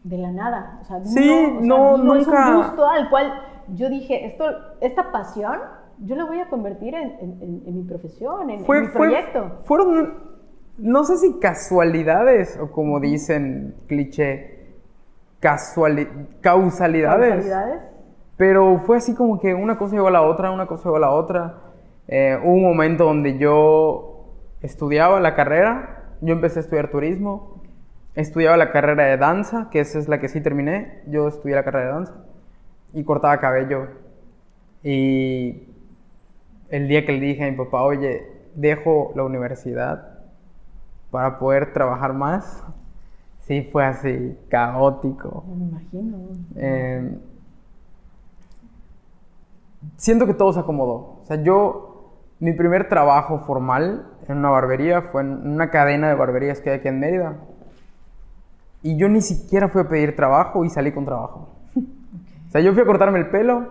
[0.02, 3.32] de la nada, o sea, Sí, o sea, no, es nunca- un gusto al cual
[3.74, 4.44] yo dije, esto,
[4.80, 5.58] esta pasión,
[5.98, 9.06] yo la voy a convertir en, en- en- en mi profesión, en, Fue, mi fue-
[9.08, 9.58] proyecto.
[9.60, 10.29] fueron,
[10.80, 14.74] no sé si casualidades o como dicen cliché,
[15.40, 16.08] casuali-
[16.40, 17.44] causalidades.
[17.46, 17.82] ¿Causalidades?
[18.36, 21.00] Pero fue así como que una cosa llegó a la otra, una cosa llegó a
[21.00, 21.54] la otra.
[22.08, 24.26] Eh, hubo un momento donde yo
[24.62, 27.62] estudiaba la carrera, yo empecé a estudiar turismo,
[28.14, 31.64] estudiaba la carrera de danza, que esa es la que sí terminé, yo estudié la
[31.64, 32.14] carrera de danza,
[32.94, 33.88] y cortaba cabello.
[34.82, 35.68] Y
[36.70, 40.09] el día que le dije a mi papá, oye, dejo la universidad
[41.10, 42.62] para poder trabajar más,
[43.40, 45.44] sí fue así, caótico.
[45.48, 46.18] Me imagino.
[46.56, 47.18] Eh,
[49.96, 51.18] siento que todo se acomodó.
[51.22, 56.14] O sea, yo, mi primer trabajo formal en una barbería fue en una cadena de
[56.14, 57.36] barberías que hay aquí en Mérida.
[58.82, 61.48] Y yo ni siquiera fui a pedir trabajo y salí con trabajo.
[62.48, 63.68] O sea, yo fui a cortarme el pelo.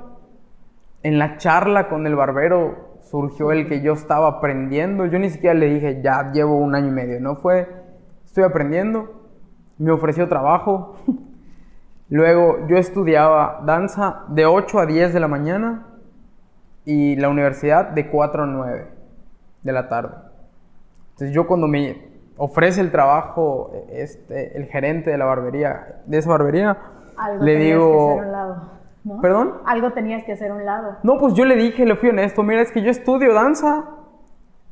[1.03, 5.05] En la charla con el barbero surgió el que yo estaba aprendiendo.
[5.05, 7.19] Yo ni siquiera le dije, ya llevo un año y medio.
[7.19, 7.67] No fue,
[8.25, 9.09] estoy aprendiendo.
[9.77, 10.95] Me ofreció trabajo.
[12.09, 15.87] Luego yo estudiaba danza de 8 a 10 de la mañana
[16.85, 18.87] y la universidad de 4 a 9
[19.63, 20.15] de la tarde.
[21.11, 26.29] Entonces yo cuando me ofrece el trabajo este, el gerente de la barbería, de esa
[26.29, 26.77] barbería,
[27.17, 27.75] Algo le que
[29.21, 29.53] ¿Perdón?
[29.65, 30.97] Algo tenías que hacer a un lado.
[31.03, 33.89] No, pues yo le dije, le fui honesto, mira, es que yo estudio danza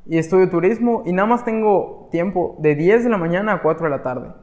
[0.05, 3.85] y estudio turismo y nada más tengo tiempo de 10 de la mañana a 4
[3.85, 4.33] de la tarde.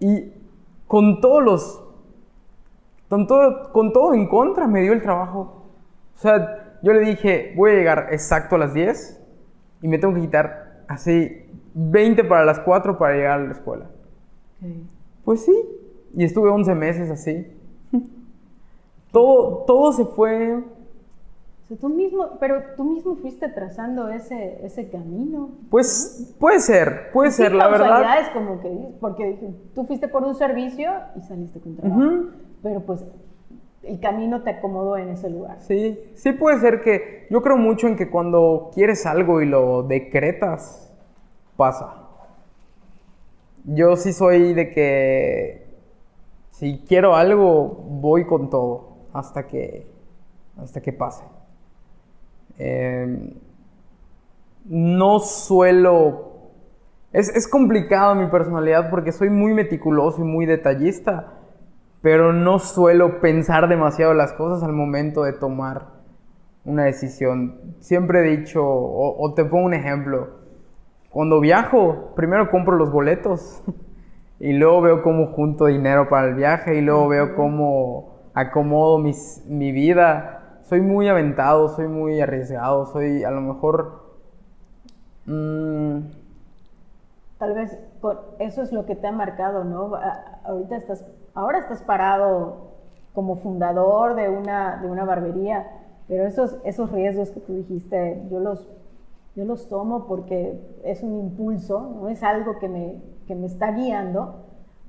[0.00, 0.32] Y
[0.86, 1.84] con todos los,
[3.08, 5.70] con todo, con todo en contra me dio el trabajo.
[6.14, 9.20] O sea, yo le dije, voy a llegar exacto a las 10
[9.82, 13.86] y me tengo que quitar así 20 para las 4 para llegar a la escuela.
[15.24, 15.54] Pues sí,
[16.14, 17.57] y estuve 11 meses así.
[19.12, 20.56] Todo, todo se fue.
[20.56, 25.50] O sea, tú mismo, pero tú mismo fuiste trazando ese, ese camino.
[25.70, 27.88] Pues puede ser, puede ser, la verdad.
[27.88, 29.38] causalidades como que, porque
[29.74, 32.30] tú fuiste por un servicio y saliste con trabajo.
[32.62, 33.04] Pero pues
[33.82, 35.56] el camino te acomodó en ese lugar.
[35.60, 37.26] Sí, sí puede ser que.
[37.30, 40.90] Yo creo mucho en que cuando quieres algo y lo decretas,
[41.56, 41.94] pasa.
[43.64, 45.68] Yo sí soy de que.
[46.50, 48.87] Si quiero algo, voy con todo
[49.18, 49.86] hasta que.
[50.56, 51.24] hasta que pase.
[52.58, 53.34] Eh,
[54.64, 56.26] no suelo.
[57.12, 61.32] Es, es complicado mi personalidad porque soy muy meticuloso y muy detallista,
[62.02, 65.86] pero no suelo pensar demasiado las cosas al momento de tomar
[66.64, 67.76] una decisión.
[67.80, 70.38] Siempre he dicho, o, o te pongo un ejemplo,
[71.10, 73.62] cuando viajo, primero compro los boletos
[74.40, 79.44] y luego veo cómo junto dinero para el viaje y luego veo cómo acomodo mis-
[79.46, 80.58] mi vida.
[80.62, 84.02] Soy muy aventado, soy muy arriesgado, soy a lo mejor...
[85.26, 85.98] mm,
[87.38, 89.92] Tal vez con- eso es lo que te ha marcado, ¿no?
[90.44, 92.68] Ahorita estás, ahora estás parado
[93.14, 95.66] como fundador de una, de una barbería,
[96.08, 98.68] pero esos, esos riesgos que tú dijiste, yo los,
[99.36, 102.08] yo los tomo porque es un impulso, ¿no?
[102.08, 104.34] Es algo que me, que me está guiando,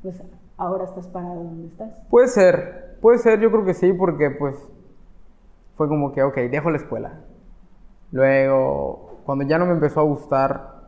[0.02, 0.22] pues
[0.60, 2.06] ahora estás parado donde estás.
[2.10, 4.56] Puede ser, puede ser, yo creo que sí, porque pues
[5.76, 7.22] fue como que, ok, dejo la escuela.
[8.12, 10.80] Luego, cuando ya no me empezó a gustar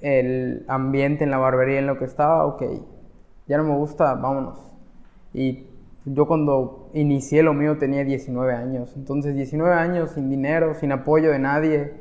[0.00, 2.62] el ambiente en la barbería en lo que estaba, ok,
[3.48, 4.58] ya no me gusta, vámonos.
[5.32, 5.66] Y
[6.04, 8.92] Yo cuando inicié lo mío tenía 19 años.
[8.96, 11.94] Entonces 19 años sin dinero, sin apoyo de nadie,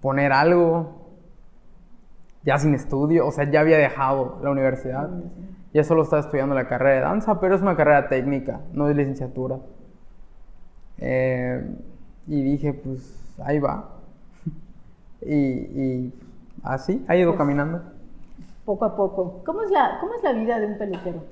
[0.00, 1.06] poner algo,
[2.44, 5.08] ya sin estudio, o sea, ya había dejado la universidad.
[5.76, 8.96] Ya solo estaba estudiando la carrera de danza, pero es una carrera técnica, no es
[8.96, 9.58] licenciatura.
[10.96, 11.70] Eh,
[12.26, 13.90] y dije, pues ahí va.
[15.20, 16.14] y, y,
[16.62, 17.82] así, ha ido Pues, caminando.
[18.64, 19.42] Poco a poco.
[19.44, 21.22] ¿Cómo es la, cómo es la vida de un peluquero?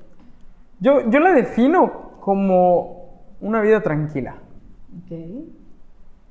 [0.78, 4.34] Yo, yo la defino como una vida tranquila.
[5.06, 5.18] Ok.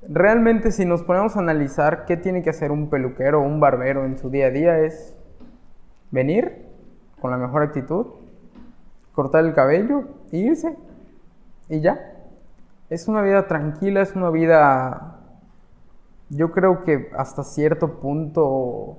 [0.08, 4.06] Realmente si nos ponemos a analizar qué tiene que hacer un peluquero o un barbero
[4.06, 5.18] en su día a día es
[6.12, 6.63] venir
[7.24, 8.08] con la mejor actitud,
[9.16, 10.78] cortar el cabello irse.
[11.70, 11.98] Y ya.
[12.90, 15.20] Es una vida tranquila, es una vida,
[16.28, 18.98] yo creo que hasta cierto punto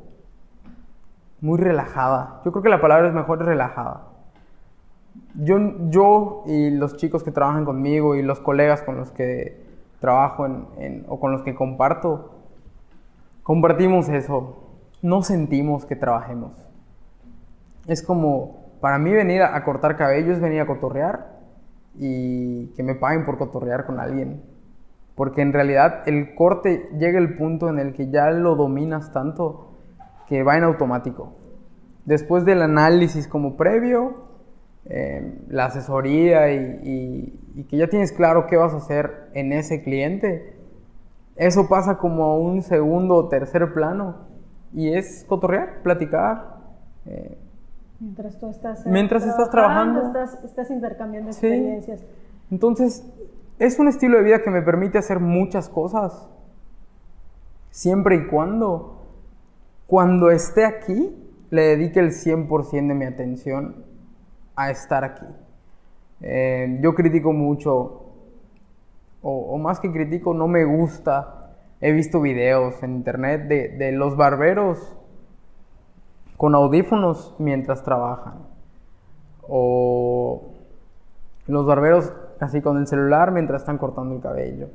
[1.42, 2.40] muy relajada.
[2.46, 4.06] Yo creo que la palabra es mejor relajada.
[5.34, 5.58] Yo,
[5.90, 9.62] yo y los chicos que trabajan conmigo y los colegas con los que
[10.00, 10.46] trabajo
[11.08, 12.30] o con los que comparto,
[13.42, 14.56] compartimos eso.
[15.02, 16.63] No sentimos que trabajemos.
[17.86, 21.38] Es como, para mí venir a, cortar cabello es venir a cotorrear
[21.98, 24.42] y que me paguen por cotorrear con alguien.
[25.14, 29.72] Porque en realidad el corte llega el punto en el que ya lo dominas tanto
[30.28, 31.32] que va en automático.
[32.04, 34.24] Después del análisis como previo,
[34.86, 39.52] eh, la asesoría y, y- y que ya tienes claro qué vas a hacer en
[39.52, 40.56] ese cliente,
[41.36, 44.16] eso pasa como a un segundo o tercer plano
[44.72, 46.56] y es cotorrear, platicar.
[47.06, 47.38] eh,
[48.00, 48.84] Mientras tú estás...
[48.84, 50.02] eh, Mientras estás trabajando.
[50.06, 51.46] Estás, estás intercambiando Sí.
[51.46, 52.04] experiencias.
[52.50, 53.04] Entonces,
[53.58, 56.28] es un estilo de vida que me permite hacer muchas cosas.
[57.70, 58.98] Siempre y cuando,
[59.86, 61.16] cuando esté aquí,
[61.50, 63.84] le dedique el 100% de mi atención
[64.56, 65.26] a estar aquí.
[66.20, 68.02] Eh, yo critico mucho,
[69.22, 71.52] o, o más que critico, no me gusta.
[71.80, 74.96] He visto videos en internet de, de los barberos
[76.44, 78.34] con audífonos mientras trabajan.
[79.48, 80.42] O
[81.46, 84.68] los barberos así con el celular mientras están cortando el cabello.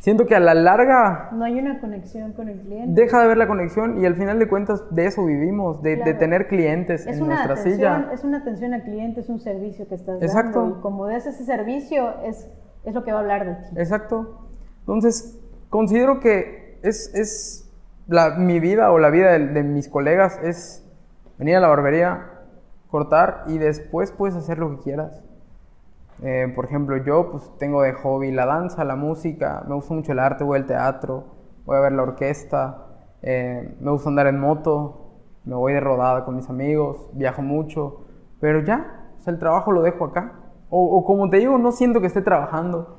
[0.00, 3.00] Siento que a la larga No hay una conexión con el cliente.
[3.00, 6.48] deja de haber la conexión y al final de cuentas de eso vivimos, de, tener
[6.48, 8.12] clientes es en una nuestra atención, silla.
[8.12, 10.58] es una atención al cliente, es un servicio que estás Exacto.
[10.60, 12.50] dando y como des ese servicio es,
[12.82, 13.76] es lo que va a hablar de ti.
[13.76, 14.40] Exacto.
[14.80, 17.63] Entonces, considero que es, es
[18.06, 20.84] la, mi vida o la vida de, mis colegas es
[21.38, 22.30] venir a la barbería,
[22.90, 25.22] cortar y después puedes hacer lo que quieras.
[26.22, 30.12] Eh, por ejemplo, yo pues tengo de hobby la danza, la música, me gusta mucho
[30.12, 31.24] el arte, voy al teatro,
[31.66, 32.86] voy a ver la orquesta,
[33.22, 35.10] eh, me gusta andar en moto,
[35.44, 38.04] me voy de rodada con mis amigos, viajo mucho,
[38.40, 40.40] pero ya, el trabajo lo dejo acá.
[40.76, 42.98] O como te digo, no siento que esté trabajando.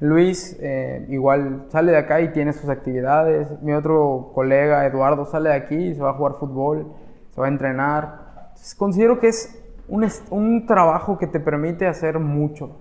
[0.00, 3.60] Luis eh, igual sale de acá y tiene sus actividades.
[3.62, 6.86] Mi otro colega, Eduardo, sale de aquí y se va a jugar fútbol,
[7.34, 8.20] se va a entrenar.
[8.48, 12.78] Entonces, considero que es un, un trabajo que te permite hacer mucho.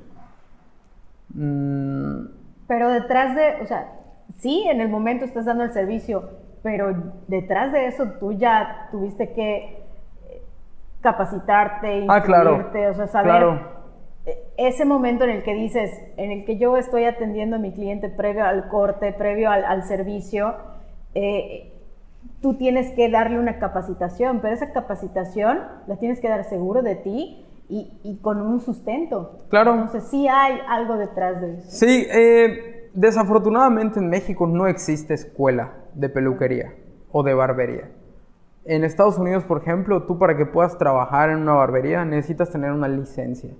[1.34, 2.26] Mm,
[2.68, 3.92] Pero detrás de, o sea,
[4.38, 6.24] sí, en el momento estás dando el servicio,
[6.64, 6.94] pero
[7.28, 9.84] detrás de eso tú ya tuviste que
[10.30, 10.42] eh,
[11.02, 13.79] capacitarte, Ah, claro, o sea, saber claro.
[14.58, 18.10] Ese momento en el que dices, en el que yo estoy atendiendo a mi cliente
[18.10, 20.56] previo al corte, previo al, al servicio,
[21.16, 21.74] eh,
[22.42, 26.96] tú tienes que darle una capacitación, pero esa capacitación la tienes que dar seguro de
[26.96, 29.46] ti y, y con un sustento.
[29.50, 29.74] Claro.
[29.74, 31.70] Entonces sí hay algo detrás de eso.
[31.70, 36.74] Sí, eh, desafortunadamente en México no existe escuela de peluquería
[37.12, 37.92] o de barbería.
[38.66, 42.72] En Estados Unidos, por ejemplo, tú para que puedas trabajar en una barbería necesitas tener
[42.72, 43.52] una licencia.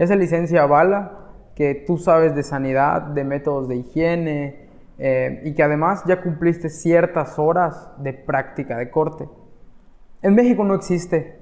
[0.00, 1.12] Esa licencia avala
[1.54, 6.70] que tú sabes de sanidad, de métodos de higiene eh, y que además ya cumpliste
[6.70, 9.28] ciertas horas de práctica de corte.
[10.22, 11.38] En México no existe.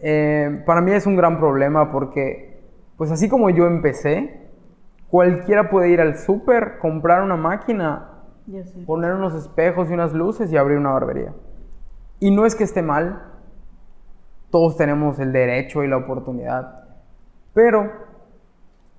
[0.00, 2.60] Eh, para mí es un gran problema porque,
[2.96, 4.48] pues así como yo empecé,
[5.08, 8.14] cualquiera puede ir al súper, comprar una máquina,
[8.84, 11.34] poner unos espejos y unas luces y abrir una barbería.
[12.18, 13.22] Y no es que esté mal,
[14.50, 16.87] todos tenemos el derecho y la oportunidad,
[17.58, 17.90] pero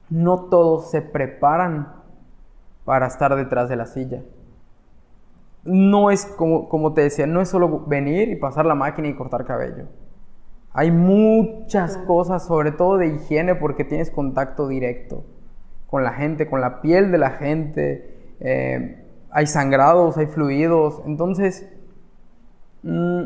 [0.09, 1.93] no todos se preparan
[2.83, 4.21] para estar detrás de la silla.
[5.63, 9.15] No es como, como te decía, no es solo venir y pasar la máquina y
[9.15, 9.85] cortar cabello.
[10.73, 15.23] Hay muchas cosas, sobre todo de higiene, porque tienes contacto directo
[15.87, 18.33] con la gente, con la piel de la gente.
[18.41, 21.01] eh, hay sangrados, hay fluidos.
[21.05, 21.65] Entonces,
[22.83, 23.23] mm,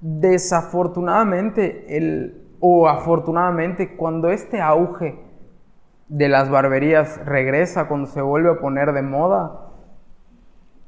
[0.00, 5.18] desafortunadamente, el o afortunadamente, cuando este auge
[6.08, 9.68] de las barberías regresa, cuando se vuelve a poner de moda,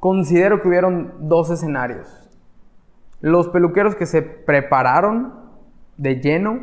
[0.01, 2.31] considero que hubieron dos escenarios.
[3.21, 5.35] Los peluqueros que se prepararon
[5.99, 6.61] de lleno,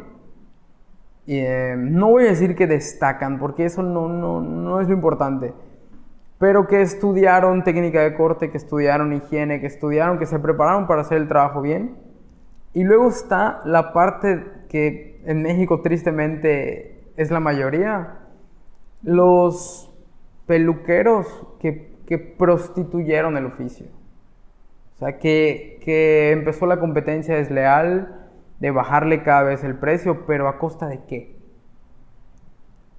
[1.28, 5.54] eh, no voy a decir que destacan, porque eso no, no, no es lo importante,
[6.40, 11.02] pero que estudiaron técnica de corte, que estudiaron higiene, que estudiaron, que se prepararon para
[11.02, 12.02] hacer el trabajo bien.
[12.74, 18.22] Y luego está la parte que en México tristemente es la mayoría,
[19.04, 19.96] los
[20.48, 21.28] peluqueros
[21.60, 23.86] que, que prostituyeron el oficio.
[24.96, 30.48] O sea, que, que empezó la competencia desleal de bajarle cada vez el precio, pero
[30.48, 31.36] a costa de qué?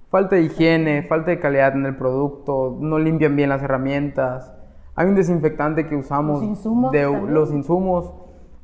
[0.09, 4.53] Falta de higiene, falta de calidad en el producto, no limpian bien las herramientas.
[4.95, 7.33] Hay un desinfectante que usamos Los insumos de también.
[7.33, 8.13] los insumos.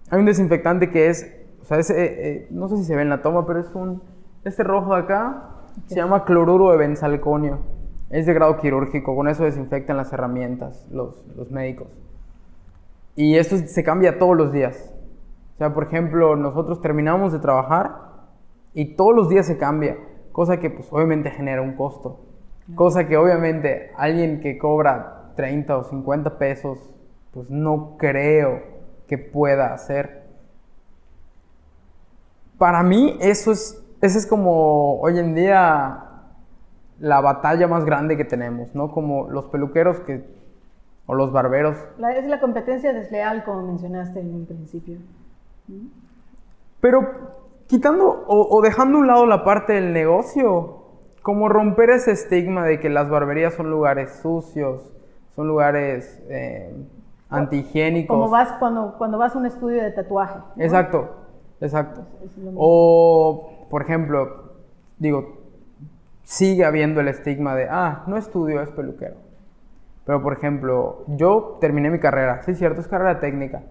[0.10, 3.02] Hay un desinfectante que es, o sea, ese, eh, eh, no sé si se ve
[3.02, 4.02] en la toma, pero es un,
[4.43, 5.50] este rojo de acá
[5.88, 7.60] se llama cloruro de benzalconio.
[8.10, 11.97] Es de grado quirúrgico, con eso desinfectan las herramientas los, los médicos.
[13.15, 14.93] Y esto se cambia todos los días.
[15.56, 17.95] O sea, por ejemplo, nosotros terminamos de trabajar
[18.74, 19.97] y todos los días se cambia,
[20.32, 22.19] cosa que pues obviamente genera un costo.
[22.76, 26.89] Cosa que obviamente alguien que cobra 30 o 50 pesos,
[27.32, 28.62] pues no creo
[29.08, 30.21] que pueda hacer.
[32.62, 36.04] Para mí eso es, esa es como hoy en día
[37.00, 38.91] la batalla más grande que tenemos, ¿no?
[38.91, 40.24] Como los peluqueros que,
[41.08, 45.00] o los barberos La- es la competencia desleal, como mencionaste en un principio.
[46.82, 47.00] Pero
[47.65, 50.84] quitando o, o dejando a un lado la parte del negocio,
[51.24, 54.84] como romper ese estigma de que las barberías son lugares sucios,
[55.36, 56.71] son lugares eh,
[57.32, 58.15] antihigiénicos.
[58.15, 60.38] Como vas cuando, cuando vas a un estudio de tatuaje.
[60.56, 60.63] ¿no?
[60.63, 61.10] Exacto,
[61.62, 62.02] exacto.
[62.24, 62.32] Es.
[62.56, 64.54] O, por ejemplo,
[65.00, 65.38] digo,
[66.24, 69.15] sigue habiendo el estigma de, ah, no estudio, es peluquero.
[70.06, 73.62] Pero, por ejemplo, yo terminé mi carrera, sí, cierto, es carrera técnica,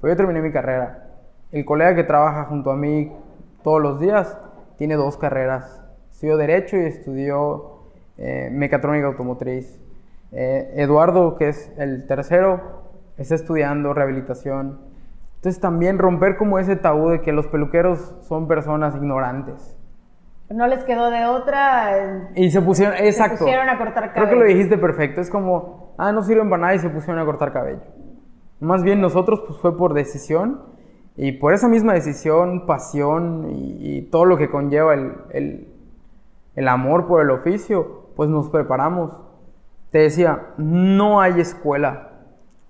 [0.00, 1.10] pero yo terminé mi carrera.
[1.52, 3.12] El colega que trabaja junto a mí
[3.62, 4.36] todos los días
[4.76, 5.82] tiene dos carreras.
[6.10, 7.74] Estudió Derecho y estudió
[8.18, 9.80] eh, Mecatrónica Automotriz.
[10.32, 12.82] Eh, Eduardo, que es el tercero,
[13.16, 14.93] está estudiando rehabilitación.
[15.44, 19.76] Entonces también romper como ese tabú de que los peluqueros son personas ignorantes.
[20.48, 21.98] No les quedó de otra.
[21.98, 23.40] eh, Y se pusieron, exacto.
[23.40, 24.56] pusieron a cortar Creo que lo cabello.
[24.56, 25.20] dijiste perfecto.
[25.20, 27.82] Es como, ah, no sirven para nada y se pusieron a cortar cabello.
[28.60, 30.62] Más bien nosotros pues fue por decisión
[31.14, 35.68] y por esa misma decisión, pasión y, y todo lo que conlleva el, el-
[36.54, 39.14] el amor por el oficio, pues nos preparamos.
[39.90, 42.12] Te decía, no hay escuela.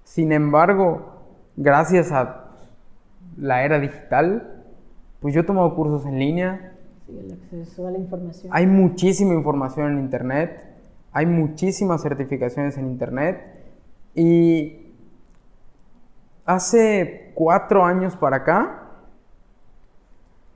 [0.03, 1.23] Sin embargo,
[1.57, 2.41] gracias a
[3.37, 4.63] la era digital,
[5.21, 6.71] pues yo he tomado cursos en línea,
[7.07, 8.51] Sí, el acceso a la información.
[8.55, 10.65] hay muchísima información en Internet,
[11.13, 13.45] hay muchísimas certificaciones en Internet
[14.15, 14.95] y
[16.47, 18.81] hace cuatro años para acá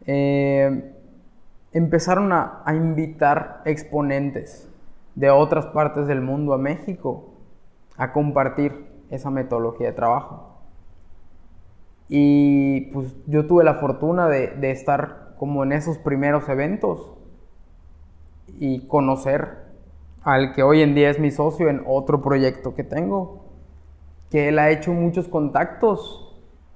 [0.07, 0.95] eh,
[1.73, 4.69] empezaron a, a invitar exponentes
[5.15, 7.35] de otras partes del mundo a México
[7.97, 10.48] a compartir esa metodología de trabajo.
[12.09, 17.13] Y pues yo tuve la fortuna de, de estar como en esos primeros eventos
[18.59, 19.69] y conocer
[20.23, 23.45] al que hoy en día es mi socio en otro proyecto que tengo,
[24.31, 26.25] que él ha hecho muchos contactos.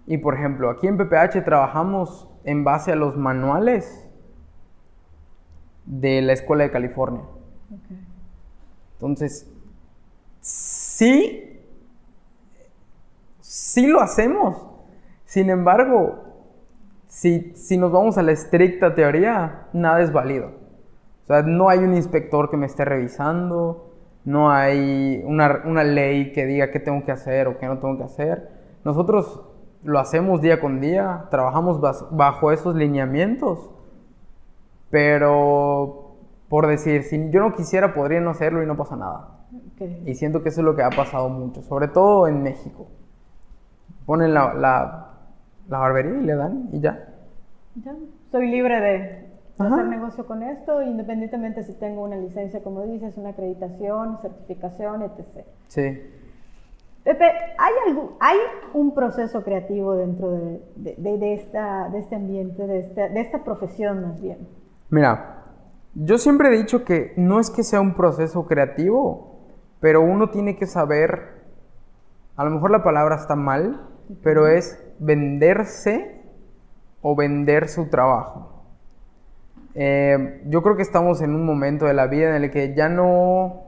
[0.06, 4.08] Y por ejemplo, aquí en PPH trabajamos en base a los manuales
[5.84, 7.22] de la Escuela de California.
[7.70, 7.96] Ok.
[8.94, 9.50] Entonces,
[10.40, 11.60] sí,
[13.40, 14.71] sí lo hacemos.
[15.32, 16.18] Sin embargo,
[17.06, 20.48] si, si nos vamos a la estricta teoría, nada es válido.
[21.24, 23.94] O sea, no hay un inspector que me esté revisando,
[24.26, 27.96] no hay una, una ley que diga qué tengo que hacer o qué no tengo
[27.96, 28.50] que hacer.
[28.84, 29.40] Nosotros
[29.82, 33.70] lo hacemos día con día, trabajamos bajo esos lineamientos,
[34.90, 36.16] pero
[36.50, 39.46] por decir, si yo no quisiera, podría no hacerlo y no pasa nada.
[40.04, 42.88] Y siento que eso es lo que ha pasado mucho, sobre todo en México.
[44.04, 45.11] Ponen la, la,
[45.68, 47.08] la barbería y le dan y ya.
[47.84, 47.94] Ya,
[48.30, 49.74] soy libre de Ajá.
[49.74, 55.46] hacer negocio con esto, independientemente si tengo una licencia, como dices, una acreditación, certificación, etc.
[55.68, 56.02] Sí.
[57.04, 57.24] Pepe,
[57.58, 58.38] ¿hay, algún, ¿hay
[58.74, 63.20] un proceso creativo dentro de, de- de- de esta, de este ambiente, de esta, de
[63.20, 64.46] esta profesión más bien?
[64.90, 65.42] Mira,
[65.94, 69.36] yo siempre he dicho que no es que sea un proceso creativo,
[69.80, 71.42] pero uno tiene que saber,
[72.36, 73.80] a lo mejor la palabra está mal,
[74.22, 76.20] pero es venderse
[77.00, 78.64] o vender su trabajo.
[79.74, 82.88] Eh, yo creo que estamos en un momento de la vida en el que ya
[82.88, 83.64] no...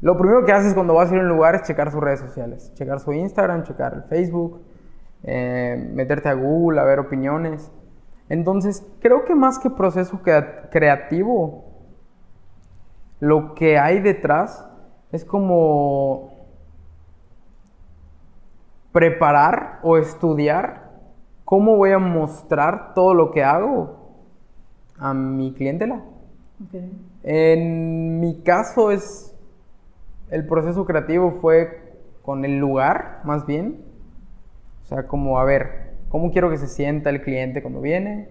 [0.00, 2.20] Lo primero que haces cuando vas a ir a un lugar es checar sus redes
[2.20, 4.60] sociales, checar su Instagram, checar el Facebook,
[5.22, 7.70] eh, meterte a Google a ver opiniones.
[8.28, 10.20] Entonces, creo que más que proceso
[10.70, 11.64] creativo,
[13.20, 14.66] lo que hay detrás
[15.12, 16.31] es como
[18.92, 20.90] preparar o estudiar
[21.44, 24.02] cómo voy a mostrar todo lo que hago
[24.98, 26.02] a mi clientela.
[27.22, 29.34] En mi caso es,
[30.30, 33.84] el proceso creativo fue con el lugar, más bien.
[34.82, 38.28] O sea, como, a ver, ¿cómo quiero que se sienta el cliente cuando viene?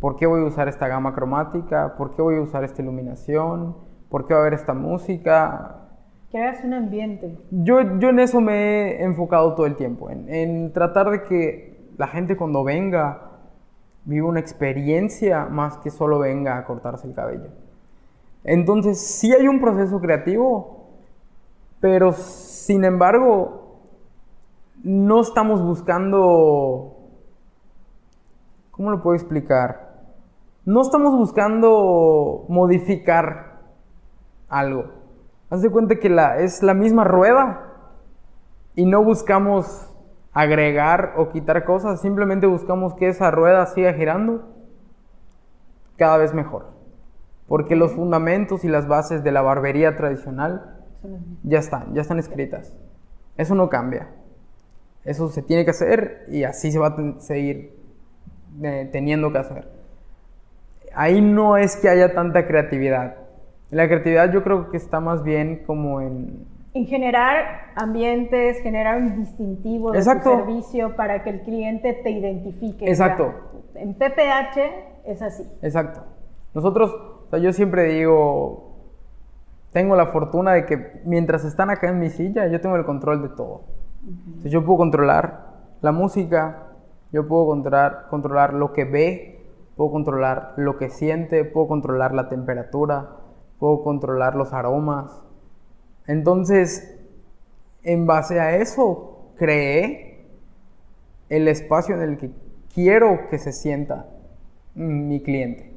[0.00, 1.94] ¿Por qué voy a usar esta gama cromática?
[1.96, 3.76] ¿Por qué voy a usar esta iluminación?
[4.08, 5.83] ¿Por qué va a haber esta música?
[6.34, 7.38] Creas un ambiente.
[7.52, 8.54] Yo, yo en eso me
[8.90, 13.30] he enfocado todo el tiempo, en, en tratar de que la gente cuando venga
[14.04, 17.50] vive una experiencia más que solo venga a cortarse el cabello.
[18.42, 20.88] Entonces, sí hay un proceso creativo,
[21.78, 23.76] pero sin embargo,
[24.82, 26.96] no estamos buscando,
[28.72, 30.02] ¿cómo lo puedo explicar?
[30.64, 33.60] No estamos buscando modificar
[34.48, 35.03] algo.
[35.54, 37.60] Haz de cuenta que la, es la misma rueda
[38.74, 39.88] y no buscamos
[40.32, 44.48] agregar o quitar cosas, simplemente buscamos que esa rueda siga girando
[45.96, 46.72] cada vez mejor.
[47.46, 50.80] Porque los fundamentos y las bases de la barbería tradicional
[51.44, 52.74] ya están, ya están escritas.
[53.36, 54.08] Eso no cambia.
[55.04, 57.78] Eso se tiene que hacer y así se va a seguir
[58.60, 59.68] eh, teniendo que hacer.
[60.96, 63.23] Ahí no es que haya tanta creatividad.
[63.70, 69.16] La creatividad yo creo que está más bien como en, en generar ambientes, generar un
[69.16, 72.88] distintivo de servicio para que el cliente te identifique.
[72.88, 73.32] Exacto.
[73.76, 74.58] en PPH
[75.06, 75.44] es así.
[75.62, 76.02] Exacto.
[76.52, 78.74] Nosotros, o sea, yo siempre digo,
[79.72, 83.22] tengo la fortuna de que mientras están acá en mi silla, yo tengo el control
[83.22, 83.62] de todo.
[84.04, 85.46] Entonces, yo puedo controlar
[85.80, 86.72] la música,
[87.12, 89.46] yo puedo controlar, controlar lo que ve,
[89.76, 93.10] puedo controlar lo que siente, puedo controlar la temperatura,
[93.64, 95.24] puedo controlar los aromas,
[96.06, 97.00] entonces,
[97.82, 100.26] en base a eso, creé
[101.30, 102.30] el espacio en el que
[102.74, 104.06] quiero que se sienta
[104.74, 105.74] mi cliente.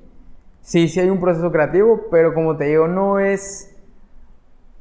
[0.60, 3.74] Sí, sí hay un proceso creativo, pero como te digo, no es,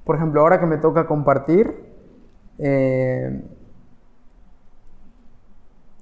[0.03, 1.85] por ejemplo, ahora que me toca compartir,
[2.59, 3.41] eh,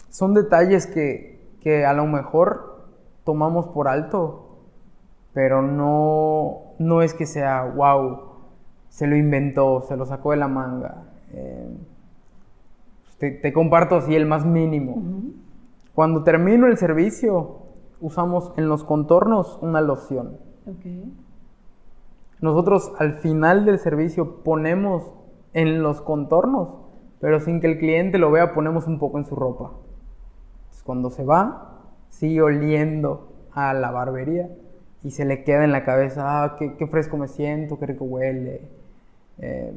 [0.08, 2.86] son detalles que, que, a lo mejor
[3.24, 4.43] tomamos por alto,
[5.34, 8.34] pero no, no es que sea wow
[8.94, 11.02] se lo inventó, se lo sacó de la manga.
[11.32, 11.68] Eh,
[13.18, 15.02] te, comparto así el más mínimo.
[15.96, 17.56] Cuando termino el servicio,
[18.00, 20.38] usamos en los contornos una loción.
[22.40, 25.12] Nosotros al final del servicio ponemos
[25.54, 26.68] en los contornos,
[27.18, 29.72] pero sin que el cliente lo vea, ponemos un poco en su ropa.
[30.84, 31.80] cuando se va,
[32.10, 34.48] sigue oliendo a la barbería
[35.04, 38.04] y se le queda en la cabeza, ah, qué, qué fresco me siento, qué rico
[38.04, 38.62] huele
[39.38, 39.72] eh,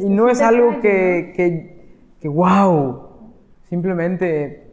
[0.00, 1.76] y, no es, algo que,
[2.20, 3.02] que, wow,
[3.68, 4.70] simplemente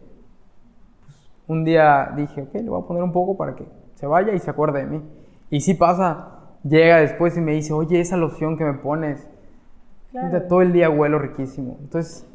[1.04, 1.18] pues,
[1.48, 3.66] un día dije, ok, le voy a poner un poco para que
[3.96, 5.02] se vaya y se acuerde de mí.
[5.50, 9.28] Y si pasa, llega después y me dice, oye, esa loción que me pones,
[10.48, 11.78] todo el día huelo riquísimo.
[11.82, 12.26] Entonces,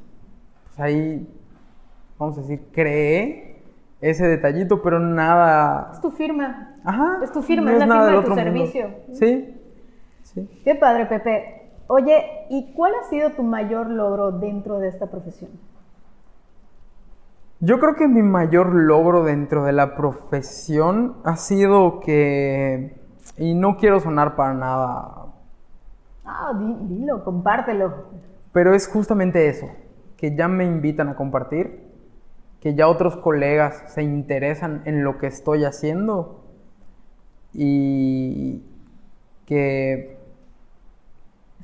[0.64, 1.26] pues ahí,
[2.18, 3.47] vamos a decir, creé
[4.00, 5.90] ese detallito, pero nada...
[5.92, 6.76] Es tu firma.
[6.84, 7.20] Ajá.
[7.22, 8.90] Es tu firma, es la firma de tu servicio.
[9.12, 9.54] Sí,
[10.64, 11.70] Qué padre, Pepe.
[11.88, 15.50] Oye, ¿y cuál ha sido tu mayor logro dentro de esta profesión?
[17.60, 23.00] Yo creo que mi mayor logro dentro de la profesión ha sido que,
[23.36, 25.26] y no quiero sonar para nada.
[26.24, 28.10] Ah, dilo, compártelo.
[28.52, 29.66] Pero es justamente eso,
[30.16, 31.87] que ya me invitan a compartir,
[32.60, 36.44] que ya otros colegas se interesan en lo que estoy haciendo
[37.52, 38.62] y
[39.46, 40.18] que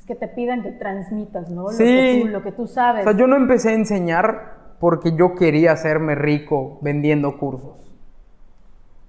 [0.05, 1.63] que te pidan que transmitas, ¿no?
[1.63, 3.05] Lo, que tú, lo que tú sabes.
[3.05, 7.91] O sea, yo no empecé a enseñar porque yo quería hacerme rico vendiendo cursos.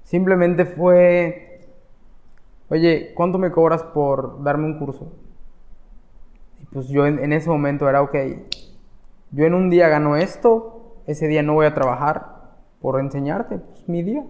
[0.05, 1.69] Simplemente fue,
[2.69, 5.13] oye, ¿cuánto me cobras por darme un curso?
[6.63, 8.15] Y pues yo en, ese momento era, ok,
[9.33, 10.76] yo en un día gano esto,
[11.07, 14.25] ese día no voy a trabajar por enseñarte, pues mi día.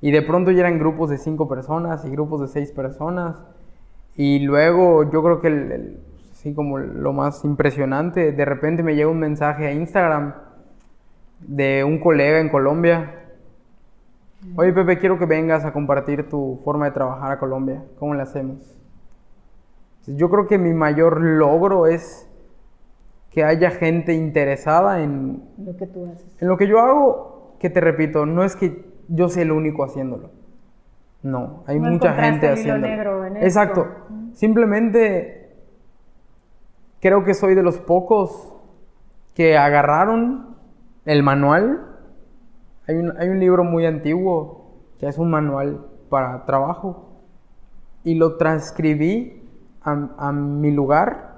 [0.00, 3.36] Y de pronto ya eran grupos de cinco personas y grupos de seis personas
[4.16, 6.00] y luego yo creo que el,
[6.32, 10.34] así como lo más impresionante, de repente me llega un mensaje a Instagram
[11.40, 13.20] de un colega en Colombia
[14.56, 17.84] Oye, Pepe, quiero que vengas a compartir tu forma de trabajar a Colombia.
[17.98, 18.74] ¿Cómo le hacemos?
[20.06, 22.26] Yo creo que mi mayor logro es
[23.30, 26.36] que haya gente interesada en lo que tú haces.
[26.40, 29.84] En lo que yo hago, que te repito, no es que yo sea el único
[29.84, 30.30] haciéndolo.
[31.22, 33.26] No, hay mucha gente haciéndolo.
[33.36, 33.86] Exacto.
[34.32, 35.54] Simplemente
[37.00, 38.54] creo que soy de los pocos
[39.34, 40.56] que agarraron
[41.04, 41.86] el manual.
[42.86, 44.60] Hay un, hay un libro muy antiguo
[44.98, 47.10] que es un manual para trabajo
[48.04, 49.42] y lo transcribí
[49.82, 51.29] a, mi lugar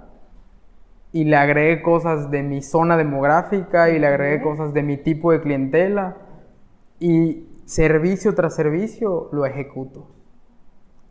[1.12, 5.30] y le agregué cosas de mi zona demográfica y le agregué cosas de mi tipo
[5.30, 6.16] de clientela
[6.98, 10.08] y servicio tras servicio lo ejecuto.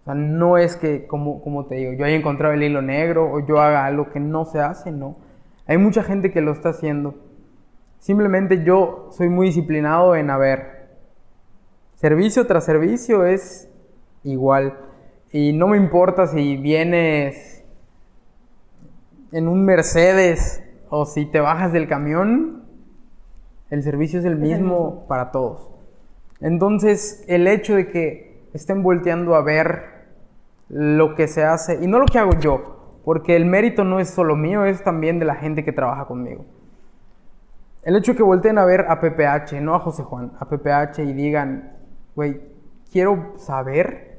[0.02, 3.32] O sea, no es que, como, como te digo, yo haya encontrado el hilo negro
[3.32, 5.18] o yo haga algo que no se hace, no.
[5.68, 7.16] Hay mucha gente que lo está haciendo.
[8.00, 10.90] Simplemente yo soy muy disciplinado en, a ver,
[11.94, 13.70] servicio tras servicio es
[14.24, 14.80] igual.
[15.32, 17.61] Y no me importa si vienes
[19.32, 22.64] en un Mercedes o si te bajas del camión,
[23.70, 25.70] el servicio es el mismo para todos.
[26.42, 29.84] Entonces, el hecho de que estén volteando a ver
[30.70, 34.10] lo que se hace, y no lo que hago yo, porque el mérito no es
[34.10, 36.46] solo mío, es también de la gente que trabaja conmigo.
[37.84, 41.00] El hecho de que volteen a ver a PPH, no a José Juan, a PPH
[41.00, 41.74] y digan,
[42.16, 42.42] güey,
[42.92, 44.12] quiero saber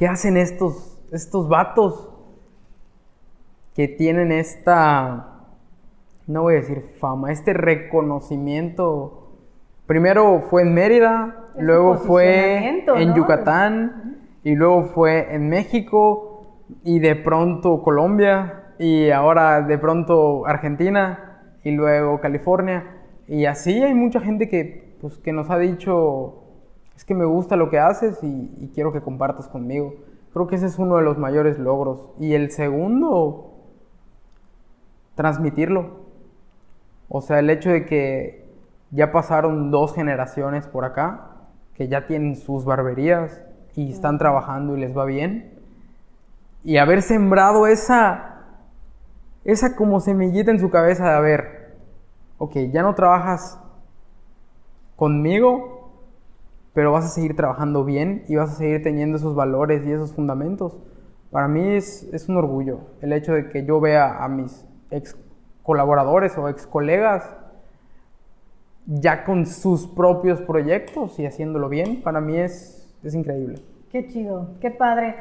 [0.00, 2.08] ¿Qué hacen estos, estos vatos
[3.74, 5.46] que tienen esta,
[6.26, 9.30] no voy a decir fama, este reconocimiento?
[9.86, 17.16] Primero fue en Mérida, luego fue en Yucatán y luego fue en México y de
[17.16, 21.30] pronto Colombia y ahora de pronto Argentina
[21.64, 22.96] y luego California.
[23.28, 26.42] Y así hay mucha gente que, pues, que nos ha dicho,
[26.96, 29.94] es que me gusta lo que haces y, quiero que compartas conmigo.
[30.32, 32.08] Creo que ese es uno de los mayores logros.
[32.18, 33.49] Y el segundo,
[35.20, 36.06] transmitirlo.
[37.10, 38.48] O sea, el hecho de que
[38.90, 41.32] ya pasaron dos generaciones por acá,
[41.74, 43.42] que ya tienen sus barberías
[43.76, 45.58] y están trabajando y les va bien.
[46.64, 48.46] Y haber sembrado esa,
[49.44, 51.76] esa como semillita en su cabeza de, a ver,
[52.38, 53.58] ok, ya no trabajas
[54.96, 55.90] conmigo,
[56.72, 60.14] pero vas a seguir trabajando bien y vas a seguir teniendo esos valores y esos
[60.14, 60.78] fundamentos.
[61.30, 65.16] Para mí es, es un orgullo el hecho de que yo vea a mis ex
[65.62, 67.36] colaboradores o ex colegas
[68.86, 73.60] ya con sus propios proyectos y haciéndolo bien, para mí es, es increíble.
[73.90, 75.14] Qué chido, qué padre.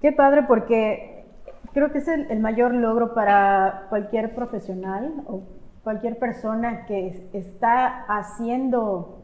[0.00, 1.24] Qué padre porque
[1.72, 5.42] creo que es el, el, mayor logro para cualquier profesional o
[5.84, 9.20] cualquier persona que está haciendo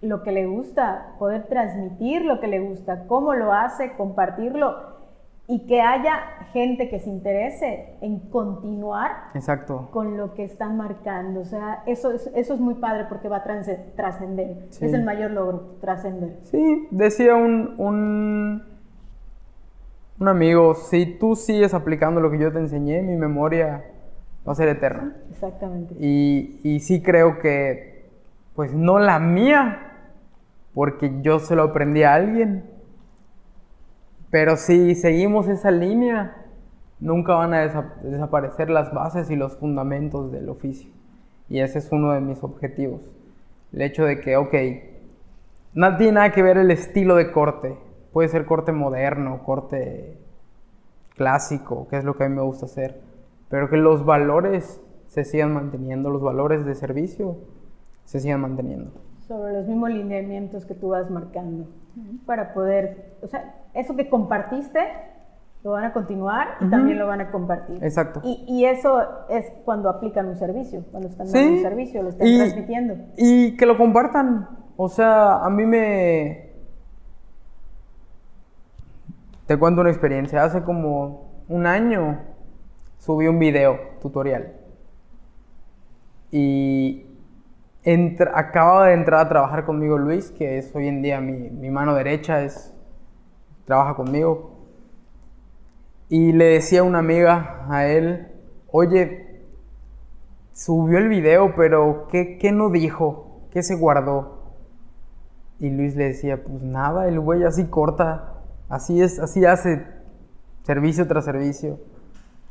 [0.00, 4.97] lo que le gusta, poder transmitir lo que le gusta, cómo lo hace, compartirlo
[5.50, 6.20] y que haya
[6.52, 9.88] gente que se interese en continuar Exacto.
[9.90, 11.40] con lo que están marcando.
[11.40, 13.44] O sea, eso es, eso es muy padre porque va a
[13.96, 14.68] trascender.
[14.68, 16.36] Es el mayor logro, trascender.
[16.42, 18.62] Sí, decía un, un,
[20.20, 23.84] un amigo, si tú sigues aplicando lo que yo te enseñé, mi memoria
[24.46, 25.16] va a ser eterna.
[25.30, 25.94] Exactamente.
[25.98, 28.10] Y, y sí creo que,
[28.54, 29.94] pues no la mía,
[30.74, 32.64] porque yo se lo aprendí a alguien.
[34.30, 36.36] Pero si seguimos esa línea,
[37.00, 40.90] nunca van a desaparecer las bases y los fundamentos del oficio.
[41.48, 43.10] Y ese es uno de mis objetivos.
[43.72, 44.54] El hecho de que, ok,
[45.74, 47.78] no tiene nada que ver el estilo de corte.
[48.12, 50.18] Puede ser corte moderno, corte
[51.14, 53.00] clásico, que es lo que a mí me gusta hacer.
[53.48, 57.38] Pero que los valores se sigan manteniendo, los valores de servicio
[58.04, 61.66] se sigan manteniendo sobre los mismos lineamientos que tú vas marcando
[62.24, 64.80] para poder, o sea, eso que compartiste
[65.64, 67.82] lo van a continuar y también lo van a compartir.
[67.82, 68.20] Exacto.
[68.22, 72.26] Y, y, eso es cuando aplican un servicio, cuando están dando un servicio, lo están
[72.26, 72.94] transmitiendo.
[73.16, 74.48] Y que lo compartan.
[74.76, 76.50] O sea, a mí me...
[79.46, 80.44] Te cuento una experiencia.
[80.44, 82.20] Hace como un año
[82.98, 84.52] subí un video tutorial.
[86.30, 87.06] Y
[88.34, 92.42] acaba de entrar a trabajar conmigo Luis, que es hoy en día mi, mano derecha,
[92.42, 92.74] es,
[93.68, 94.50] trabaja conmigo.
[96.08, 98.26] Y le decía a una amiga a él,
[98.72, 99.44] oye,
[100.52, 103.42] subió el video, pero ¿qué, qué no dijo?
[103.52, 104.54] ¿Qué se guardó?
[105.60, 109.86] Y Luis le decía, pues nada, el güey así corta, así es, así hace
[110.64, 111.78] servicio tras servicio.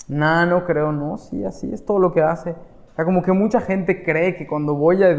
[0.08, 2.56] Nada, no creo, no, sí, así es todo lo que hace
[2.98, 5.16] sea, como que mucha gente cree que cuando voy a,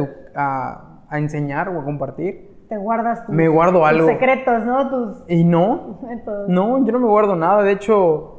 [1.09, 4.07] a, enseñar o a compartir, te guardas tus, Me guardo tus algo.
[4.09, 4.89] secretos, ¿no?
[4.91, 6.49] Tus Y no, métodos.
[6.49, 7.63] no, yo no me guardo nada.
[7.63, 8.35] De hecho,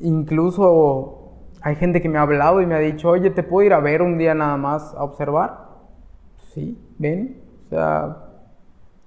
[0.00, 1.32] incluso
[1.62, 3.80] hay gente que me ha hablado y me ha dicho, oye, ¿te puedo ir a
[3.80, 5.66] ver un día nada más a observar?
[6.52, 7.40] Sí, ven.
[7.66, 8.16] O sea,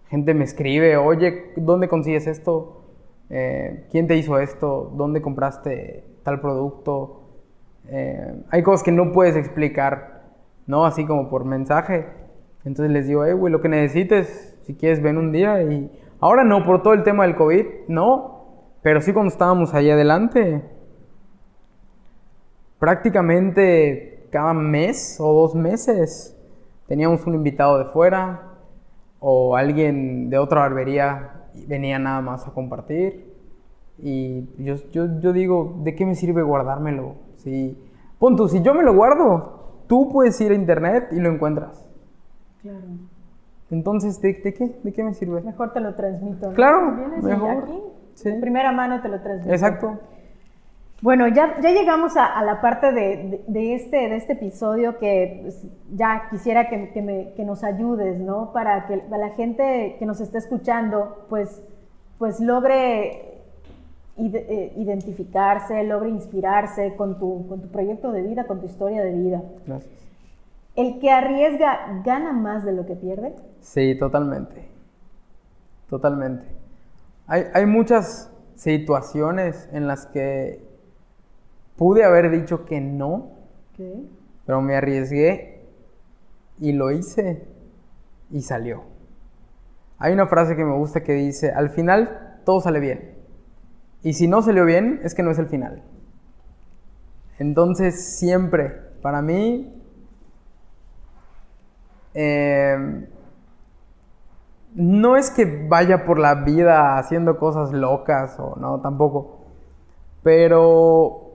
[0.09, 2.83] gente me escribe, oye, ¿dónde consigues esto?
[3.29, 4.91] Eh, ¿Quién te hizo esto?
[4.95, 7.21] ¿Dónde compraste tal producto?
[7.87, 10.21] Eh, hay cosas que no puedes explicar,
[10.67, 10.85] ¿no?
[10.85, 12.05] Así como por mensaje.
[12.65, 15.61] Entonces les digo, eh, güey, lo que necesites, si quieres, ven un día.
[15.63, 18.45] Y ahora no, por todo el tema del COVID, no.
[18.81, 20.63] Pero sí cuando estábamos ahí adelante,
[22.79, 26.37] prácticamente cada mes o dos meses
[26.87, 28.41] teníamos un invitado de fuera
[29.19, 33.31] o alguien de otra barbería venía nada más a compartir.
[33.99, 37.15] Y yo, yo, yo digo, ¿de qué me sirve guardármelo?
[37.35, 37.77] Si,
[38.17, 41.85] pon tú, si yo me lo guardo, tú puedes ir a internet y lo encuentras.
[42.61, 42.79] Claro.
[43.71, 44.71] Entonces, ¿de, de qué?
[44.83, 45.41] ¿De qué me sirve?
[45.41, 46.49] Mejor te lo transmito.
[46.49, 46.53] ¿no?
[46.55, 47.63] Claro, Vienes mejor.
[47.63, 47.79] aquí,
[48.15, 48.29] Sí.
[48.29, 49.51] de primera mano te lo transmito.
[49.53, 49.99] Exacto.
[51.01, 54.99] Bueno, ya, ya llegamos a, a la parte de, de- de este, de este episodio
[54.99, 58.51] que pues, ya quisiera que, que me- que nos ayudes, ¿no?
[58.53, 61.63] Para que la gente que nos esté escuchando, pues,
[62.19, 63.39] pues logre
[64.17, 69.01] ide- eh, identificarse, logre inspirarse con tu, con tu proyecto de vida, con tu historia
[69.03, 69.41] de vida.
[69.65, 69.91] Gracias.
[70.75, 73.35] ¿El que arriesga gana más de lo que pierde?
[73.59, 74.69] Sí, totalmente.
[75.89, 76.45] Totalmente.
[77.27, 80.63] Hay, hay muchas situaciones en las que
[81.75, 83.31] pude haber dicho que no,
[83.75, 84.03] ¿Qué?
[84.45, 85.65] pero me arriesgué
[86.59, 87.45] y lo hice
[88.29, 88.83] y salió.
[89.97, 93.15] Hay una frase que me gusta que dice, al final todo sale bien.
[94.03, 95.83] Y si no salió bien, es que no es el final.
[97.37, 98.69] Entonces, siempre,
[99.01, 99.80] para mí,
[102.13, 103.07] eh,
[104.73, 109.39] no es que vaya por la vida haciendo cosas locas o no, tampoco.
[110.23, 111.31] Pero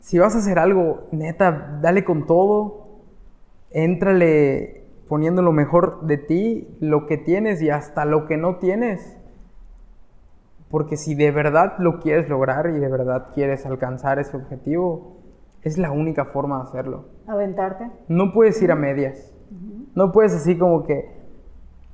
[0.00, 2.86] si vas a hacer algo, neta, dale con todo.
[3.70, 9.16] Éntrale poniendo lo mejor de ti, lo que tienes y hasta lo que no tienes.
[10.70, 15.16] Porque si de verdad lo quieres lograr y de verdad quieres alcanzar ese objetivo,
[15.62, 17.04] es la única forma de hacerlo.
[17.26, 17.90] ¿Aventarte?
[18.08, 19.32] No puedes ir a medias.
[19.98, 21.10] No puedes así como que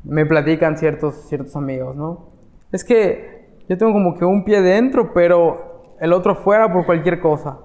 [0.04, 2.26] me platican ciertos, ciertos amigos, ¿no?
[2.70, 7.18] Es que yo tengo como que un pie dentro, pero el otro fuera por cualquier
[7.18, 7.60] cosa.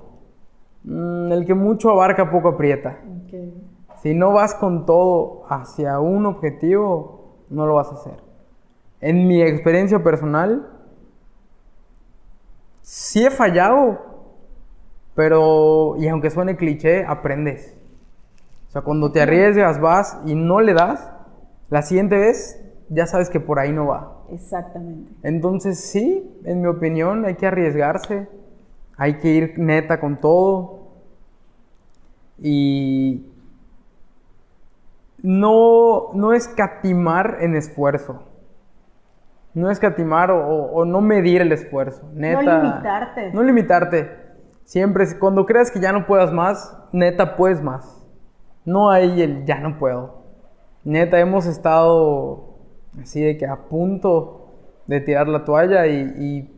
[0.86, 3.00] Mm, el que mucho abarca, poco aprieta.
[4.02, 8.24] Si no vas con todo hacia un objetivo, no lo vas a hacer.
[9.02, 10.70] En mi experiencia personal,
[12.82, 14.00] sí he fallado,
[15.16, 17.76] pero, y aunque suene cliché, aprendes.
[18.70, 21.12] O sea, cuando te arriesgas, vas y no le das,
[21.70, 24.18] la siguiente vez ya sabes que por ahí no va.
[24.32, 25.12] Exactamente.
[25.24, 28.30] Entonces sí, en mi opinión, hay que arriesgarse,
[28.98, 30.88] hay que ir neta con todo
[32.38, 33.26] y
[35.22, 38.24] no, no escatimar en esfuerzo.
[39.54, 42.04] No escatimar o, o- o no medir el esfuerzo.
[42.14, 42.62] Neta.
[42.62, 43.32] limitarte.
[43.34, 44.10] No limitarte.
[44.64, 47.99] Siempre, cuando creas que ya no puedas más, neta puedes más.
[48.70, 50.20] No hay el ya no puedo.
[50.84, 52.56] Neta, hemos estado
[53.02, 54.48] así de que a punto
[54.88, 56.50] de tirar la toalla y,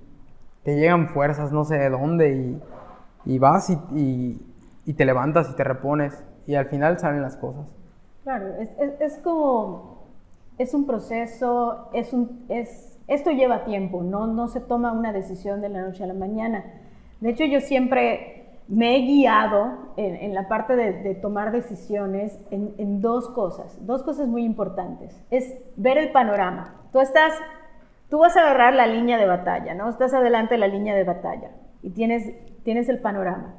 [0.64, 2.62] te llegan fuerzas no sé de dónde y,
[3.34, 4.42] y vas y, y-
[4.86, 7.66] y te levantas y te repones y al final salen las cosas.
[8.24, 10.04] Claro, es, es- es como,
[10.58, 15.62] es un proceso, es un, es, esto lleva tiempo, no, no se toma una decisión
[15.62, 16.64] de la noche a la mañana.
[17.22, 18.41] De hecho, yo siempre
[18.74, 23.78] me he guiado en, en la parte de, de tomar decisiones en, en dos cosas,
[23.86, 25.22] dos cosas muy importantes.
[25.30, 26.76] Es ver el panorama.
[26.94, 27.34] Tú estás,
[28.10, 29.90] tú vas a agarrar la línea de batalla, ¿no?
[29.90, 31.52] Estás adelante de la línea de batalla
[31.84, 32.32] y tienes,
[32.64, 33.56] tienes el panorama.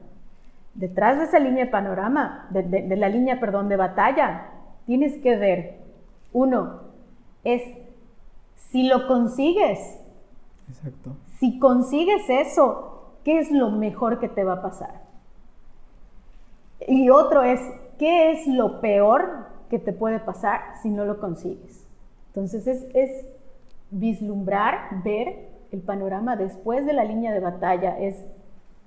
[0.72, 4.46] Detrás de esa línea de panorama, de, de- de la línea, perdón, de batalla,
[4.86, 5.76] tienes que ver,
[6.32, 6.80] uno,
[7.44, 7.62] es
[8.56, 9.78] si lo consigues,
[10.70, 11.10] Exacto.
[11.38, 15.01] si consigues eso, ¿qué es lo mejor que te va a pasar?
[16.88, 17.60] Y otro es,
[17.98, 21.86] ¿qué es lo peor que te puede pasar si no lo consigues?
[22.28, 23.26] Entonces es, es
[23.90, 28.24] vislumbrar, ver el panorama después de la línea de batalla, es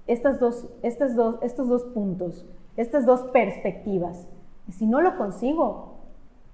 [0.07, 2.45] estas dos, estas dos, estos dos puntos,
[2.77, 4.27] estas dos perspectivas.
[4.67, 5.99] Y si no lo consigo,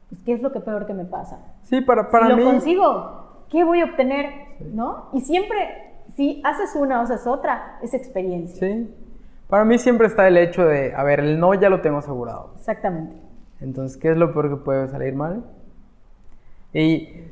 [0.10, 1.40] pues, ¿qué es lo que peor que me pasa?
[1.64, 2.44] Sí, para, para si mí...
[2.44, 4.30] lo consigo, ¿qué voy a obtener?
[4.74, 5.10] ¿No?
[5.14, 5.58] Y siempre,
[6.16, 8.60] si haces una o haces otra, es experiencia.
[8.60, 8.94] Sí.
[9.52, 12.54] Para mí siempre está el hecho de, a ver, el no ya lo tengo asegurado.
[12.56, 13.18] Exactamente.
[13.60, 15.44] Entonces, ¿qué es lo peor que puede salir mal?
[16.72, 17.26] Y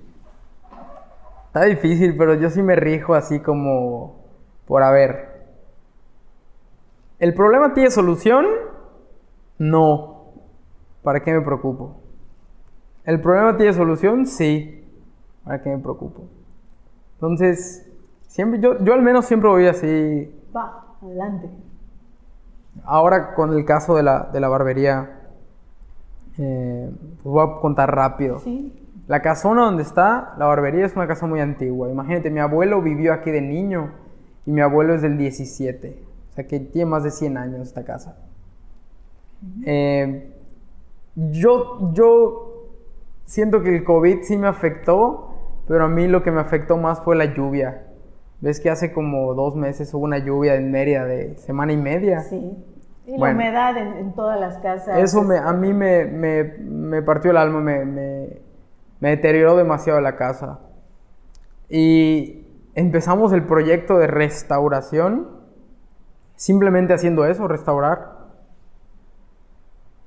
[1.47, 4.17] está difícil, pero yo sí me rijo así como
[4.67, 5.45] por a ver.
[7.19, 8.45] ¿El problema tiene solución?
[9.57, 10.25] No.
[11.01, 12.01] ¿Para qué me preocupo?
[13.05, 14.25] ¿El problema tiene solución?
[14.25, 14.85] Sí.
[15.45, 16.23] ¿Para qué me preocupo?
[17.13, 17.89] Entonces,
[18.27, 20.35] siempre, yo, yo al menos siempre voy así.
[20.53, 21.49] Va, adelante.
[22.85, 25.19] Ahora con el caso de la, de la barbería,
[26.37, 26.89] eh,
[27.21, 28.39] pues voy a contar rápido.
[28.39, 28.73] Sí.
[29.07, 31.89] La casona donde está la barbería es una casa muy antigua.
[31.89, 33.91] Imagínate, mi abuelo vivió aquí de niño
[34.45, 36.03] y mi abuelo es del 17.
[36.29, 38.17] O sea que tiene más de 100 años esta casa.
[39.65, 40.31] Eh,
[41.15, 42.67] yo, yo
[43.25, 45.33] siento que el COVID sí me afectó,
[45.67, 47.88] pero a mí lo que me afectó más fue la lluvia.
[48.41, 52.21] ¿Ves que hace como dos meses hubo una lluvia en Mérida de semana y media?
[52.21, 52.57] Sí.
[53.05, 54.97] Y la humedad en, en todas las casas.
[54.99, 58.37] Eso me, a mí me, me- me partió el alma, me, me-
[58.99, 60.59] me deterioró demasiado la casa.
[61.69, 65.27] Y empezamos el proyecto de restauración,
[66.35, 68.19] simplemente haciendo eso, restaurar.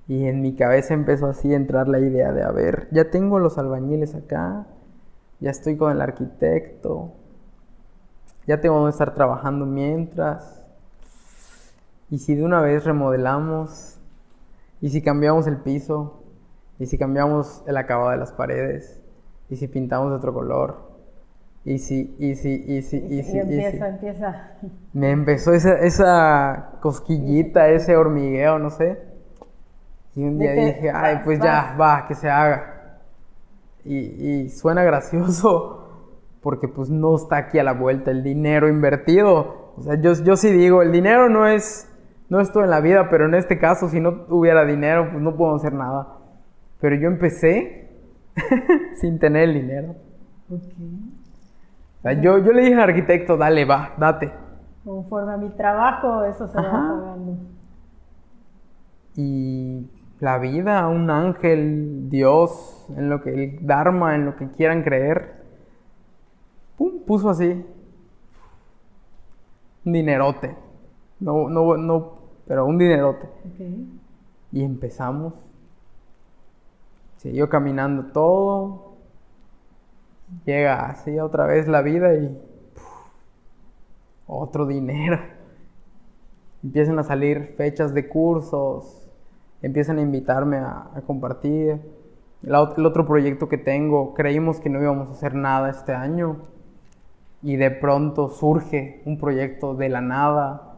[0.08, 3.38] Y en mi cabeza empezó así a entrar la idea de, a ver, ya tengo
[3.38, 4.66] los albañiles acá,
[5.40, 7.12] ya estoy con el arquitecto,
[8.46, 10.64] ya tengo donde estar trabajando mientras.
[12.10, 13.98] Y si de una vez remodelamos,
[14.80, 16.22] y si cambiamos el piso,
[16.78, 19.00] y si cambiamos el acabado de las paredes,
[19.48, 20.92] y si pintamos de otro color,
[21.64, 23.84] y si, y si, y si, y si, y empieza, si.
[23.84, 24.50] empieza.
[24.92, 28.98] Me empezó esa, esa cosquillita, ese hormigueo, no sé.
[30.16, 32.98] Y un día dije, ay, pues ya, va, que se haga.
[33.84, 35.81] Y, y suena gracioso
[36.42, 39.72] porque pues no está aquí a la vuelta el dinero invertido.
[39.76, 41.88] O sea, yo, yo sí digo, el dinero no es,
[42.28, 45.22] no es todo en la vida, pero en este caso, si no hubiera dinero, pues
[45.22, 46.18] no podemos hacer nada.
[46.80, 47.90] Pero yo empecé
[49.00, 49.94] sin tener el dinero.
[50.50, 54.32] O sea, yo, yo le dije al arquitecto, dale, va, date.
[54.84, 57.36] Conforme a mi trabajo, eso se va pagando.
[59.14, 59.88] y
[60.18, 65.41] la vida, un ángel, Dios, en lo que el Dharma, en lo que quieran creer,
[66.82, 67.64] pum, puso así
[69.84, 70.56] un dinerote.
[71.20, 72.12] No, no, no,
[72.46, 73.28] pero un dinerote.
[74.52, 75.34] Y empezamos.
[77.16, 78.92] Siguió caminando todo.
[80.44, 82.28] Llega así otra vez la vida y
[82.74, 82.84] puf,
[84.26, 85.18] otro dinero.
[86.62, 89.08] Empiezan a salir fechas de cursos,
[89.62, 91.80] empiezan a invitarme a, a compartir.
[92.42, 96.51] El otro proyecto que tengo, creímos que no íbamos a hacer nada este año
[97.42, 100.76] y de pronto surge un proyecto de la nada.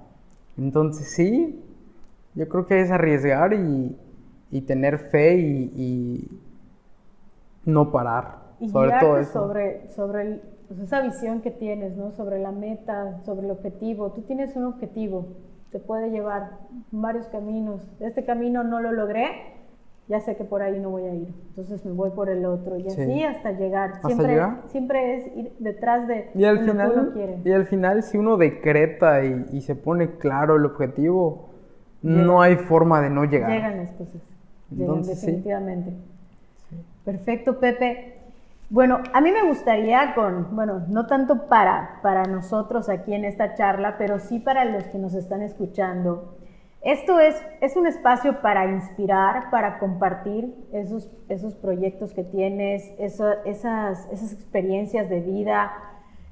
[0.59, 1.63] Entonces sí,
[2.35, 3.97] yo creo que es arriesgar y,
[4.51, 6.41] y tener fe y, y
[7.65, 8.39] no parar.
[8.61, 9.33] Y sobre todo eso.
[9.33, 12.11] sobre, sobre el- pues, esa visión que tienes, ¿no?
[12.13, 14.11] Sobre la meta, sobre el objetivo.
[14.13, 15.27] Tú tienes un objetivo,
[15.73, 16.51] te puede llevar
[16.91, 17.83] varios caminos.
[18.01, 19.27] Este camino no lo logré,
[20.09, 21.29] ya sé que por ahí no voy a ir.
[21.51, 22.77] Entonces me voy por el otro.
[22.79, 23.03] Y Sí.
[23.03, 23.93] así hasta llegar.
[23.93, 24.63] ¿Hasta siempre, llegar?
[24.69, 27.39] siempre es ir detrás de Y al, que uno final, quiere.
[27.45, 31.49] y al final, si uno decreta y, y se pone claro el objetivo,
[32.03, 33.51] no hay forma de no llegar.
[33.51, 34.21] Llegan las cosas.
[34.71, 35.27] Llegan Entonces, sí.
[35.27, 35.93] definitivamente.
[37.05, 38.15] Perfecto, Pepe.
[38.71, 43.55] Bueno, a mí me gustaría con, bueno, no tanto para, para nosotros aquí en esta
[43.55, 46.34] charla, pero sí para los que nos están escuchando.
[46.85, 53.39] Esto es, es un espacio para inspirar, para compartir esos, esos proyectos que tienes, esas,
[53.47, 55.73] esas experiencias de vida,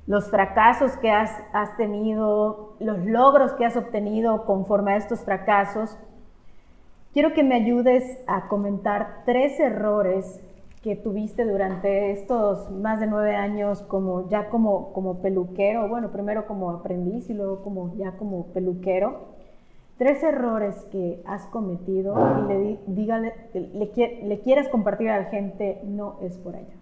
[0.07, 5.97] los fracasos que has, has tenido, los logros que has obtenido conforme a estos fracasos.
[7.15, 10.43] Quiero que me ayudes a comentar tres errores
[10.83, 16.47] que tuviste durante estos más de nueve años como ya como, como peluquero, bueno, primero
[16.47, 19.32] como aprendiz y luego como ya como peluquero.
[20.03, 25.81] Tres errores que has cometido y le, dígale, le, le quieras compartir a la gente,
[25.85, 26.75] no es por allá.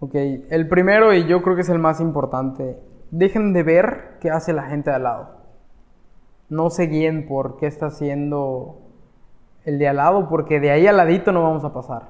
[0.00, 2.76] Ok, el primero y yo creo que es el más importante.
[3.12, 5.28] Dejen de ver qué hace la gente de al lado.
[6.48, 8.80] No se guíen por qué está haciendo
[9.64, 12.08] el de al lado, porque de ahí al ladito no vamos a pasar.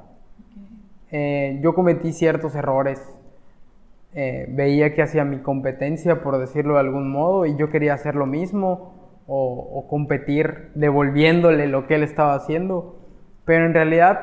[1.11, 3.15] Eh, yo cometí ciertos errores.
[4.15, 8.15] Eh, veía que hacía mi competencia, por decirlo de algún modo, y yo quería hacer
[8.15, 9.00] lo mismo
[9.31, 12.97] o, o competir devolviéndole lo que él estaba haciendo.
[13.45, 14.21] Pero en realidad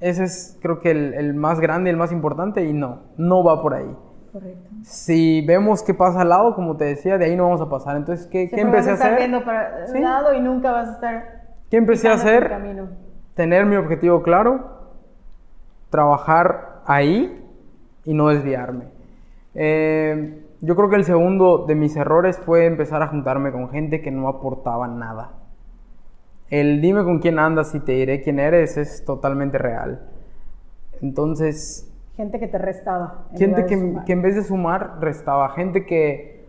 [0.00, 3.60] ese es creo que el, el más grande el más importante y no, no va
[3.62, 3.94] por ahí.
[4.32, 4.68] Correcto.
[4.82, 7.96] Si vemos qué pasa al lado, como te decía, de ahí no vamos a pasar.
[7.96, 9.16] Entonces, ¿qué, qué empecé a hacer?
[9.16, 9.96] viendo para Sí.
[9.98, 11.38] un lado y nunca vas a estar
[11.70, 12.50] ¿Qué empecé a hacer?
[13.34, 14.78] Tener mi objetivo claro,
[15.90, 17.44] trabajar ahí
[18.04, 18.84] y no desviarme.
[19.54, 24.00] Eh, yo creo que el segundo de mis errores fue empezar a juntarme con gente
[24.00, 25.32] que no aportaba nada.
[26.50, 30.00] El dime con quién andas y te diré quién eres es totalmente real.
[31.02, 31.92] Entonces...
[32.16, 33.26] Gente que te restaba.
[33.36, 35.50] Gente que, que, en vez de sumar, restaba.
[35.50, 36.48] Gente que,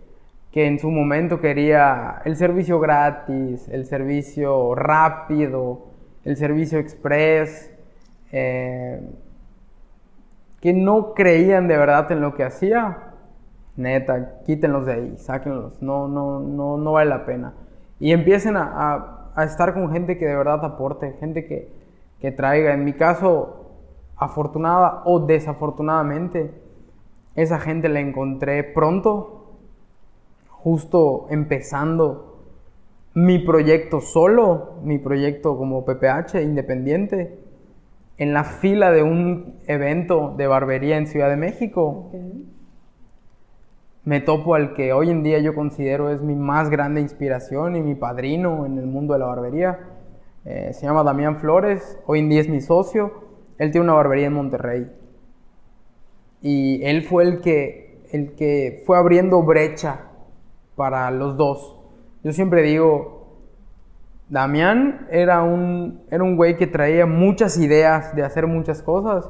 [0.52, 5.86] que en su momento quería el servicio gratis, el servicio rápido,
[6.24, 7.72] el servicio express.
[8.32, 9.02] Eh,
[10.62, 13.09] que no creían de verdad en lo que hacía,
[13.80, 17.54] neta, quítenlos de ahí, sáquenlos, no, no, no, no vale la pena.
[18.00, 21.72] Y empiecen a, estar con gente que de verdad aporte, gente que,
[22.20, 22.74] que traiga.
[22.74, 23.72] En mi caso,
[24.18, 26.52] afortunada o desafortunadamente,
[27.36, 29.56] esa gente la encontré pronto,
[30.50, 32.40] justo empezando
[33.14, 37.40] mi proyecto solo, mi proyecto como PPH independiente
[38.20, 42.12] en la fila de un evento de barbería en Ciudad de México.
[44.06, 47.82] Me topo al que hoy en día yo considero es mi más grande inspiración y
[47.82, 49.80] mi padrino en el mundo de la barbería.
[50.46, 53.12] Eh, se llama Damián Flores, hoy en día es mi socio.
[53.58, 54.90] Él tiene una barbería en Monterrey.
[56.42, 60.06] Y él fue el que, el que fue abriendo brecha
[60.78, 61.78] para los dos.
[62.24, 63.38] Yo siempre digo,
[64.30, 69.30] Damián era un, era un güey que traía muchas ideas de hacer muchas cosas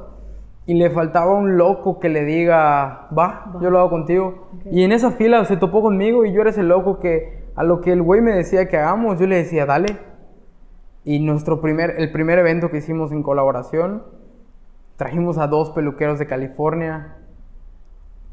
[0.70, 4.46] y le faltaba un loco que le diga, va, yo lo hago contigo.
[4.70, 7.80] Y en esa fila se topó conmigo y yo era ese loco que a lo
[7.80, 9.98] que el güey me decía que hagamos, yo le decía, dale.
[11.04, 14.04] Y nuestro primer, el primer evento que hicimos en colaboración,
[14.94, 17.16] trajimos a dos peluqueros de California,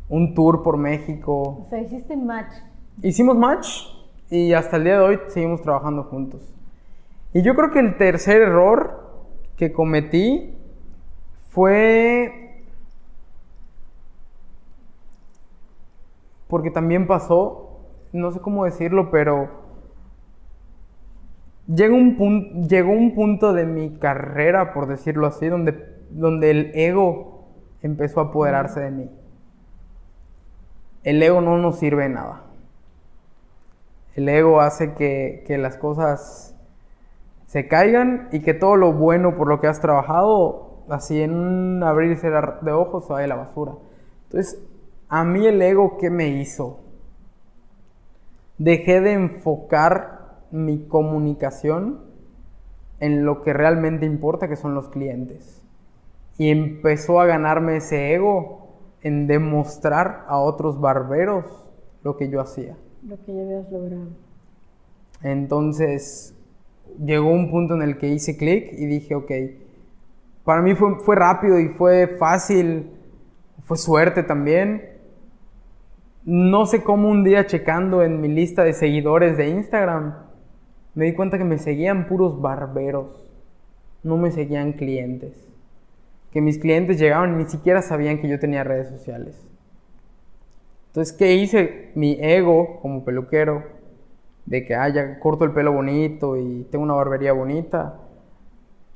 [0.07, 1.65] un tour por México.
[1.65, 2.53] O sea, hiciste match.
[3.01, 3.67] Hicimos match
[4.29, 6.53] y hasta el día de hoy seguimos trabajando juntos.
[7.33, 9.25] Y yo creo que el tercer error
[9.55, 10.53] que cometí
[11.49, 12.47] fue
[16.47, 17.81] porque también pasó,
[18.13, 19.49] no sé cómo decirlo, pero
[21.67, 27.45] llegó un, llegó un punto de mi carrera, por decirlo así, donde, donde el ego
[27.81, 29.11] empezó a apoderarse de mí.
[31.03, 32.43] El ego no nos sirve de nada.
[34.15, 36.55] El ego hace que, que las cosas
[37.45, 41.83] se caigan y que todo lo bueno por lo que has trabajado, así en un
[41.83, 43.73] abrir y cerrar de ojos, se vaya a la basura.
[44.25, 44.61] Entonces,
[45.09, 46.79] a mí el ego, ¿qué me hizo?
[48.57, 52.01] Dejé de enfocar mi comunicación
[52.99, 55.61] en lo que realmente importa, que son los clientes.
[56.37, 58.67] Y empezó a ganarme ese ego
[59.01, 61.45] en demostrar a otros barberos
[62.03, 62.75] lo que yo hacía.
[63.07, 64.07] Lo que ya habías logrado.
[65.21, 66.35] Entonces,
[67.03, 69.31] llegó un punto en el que hice clic y dije, ok,
[70.47, 72.89] para mí fue, fue rápido y fue fácil,
[73.63, 74.93] fue suerte también.
[76.23, 80.15] No sé cómo un día checando en mi lista de seguidores de Instagram,
[80.95, 83.27] me di cuenta que me seguían puros barberos,
[84.03, 85.33] no me seguían clientes.
[86.31, 89.45] Que mis clientes llegaban y ni siquiera sabían que yo tenía redes sociales.
[90.87, 91.91] Entonces, ¿qué hice?
[91.95, 93.65] Mi ego como peluquero
[94.45, 97.99] de que, haya corto el pelo bonito y tengo una barbería bonita.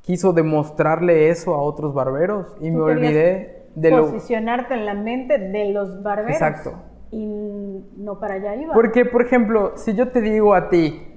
[0.01, 4.05] Quiso demostrarle eso a otros barberos y me olvidé de lo...
[4.07, 6.33] Posicionarte en la mente de los barberos.
[6.33, 6.73] Exacto.
[7.11, 8.73] Y no para allá iba.
[8.73, 11.07] Porque, por ejemplo, si yo te digo a ti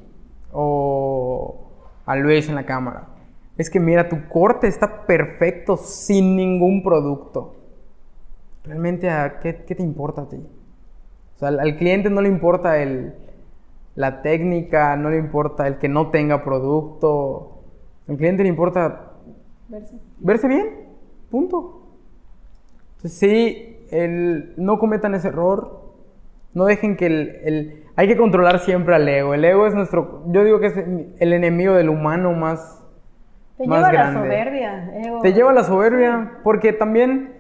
[0.53, 1.71] o
[2.05, 3.09] a Luis en la cámara,
[3.57, 7.55] es que mira, tu corte está perfecto sin ningún producto.
[8.65, 9.09] Realmente,
[9.41, 10.45] ¿qué, qué te importa a ti?
[11.37, 13.15] O sea, al cliente no le importa el,
[13.95, 17.54] la técnica, no le importa el que no tenga producto.
[18.09, 19.13] Al cliente le importa
[20.19, 20.67] verse, bien,
[21.31, 21.83] punto.
[22.97, 25.83] Entonces, sí, el, no cometan ese error.
[26.53, 29.35] No dejen que el, Hay que controlar siempre al ego.
[29.35, 30.23] El ego es nuestro...
[30.29, 32.83] Yo digo que es el enemigo del humano más...
[33.57, 34.91] Te lleva a la soberbia.
[35.23, 37.35] Te lleva a la soberbia porque también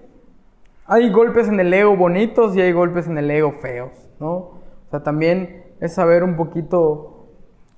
[0.87, 4.33] hay golpes en el ego bonitos y hay golpes en el ego feos, ¿no?
[4.33, 4.61] O
[4.91, 7.31] sea, también es saber un poquito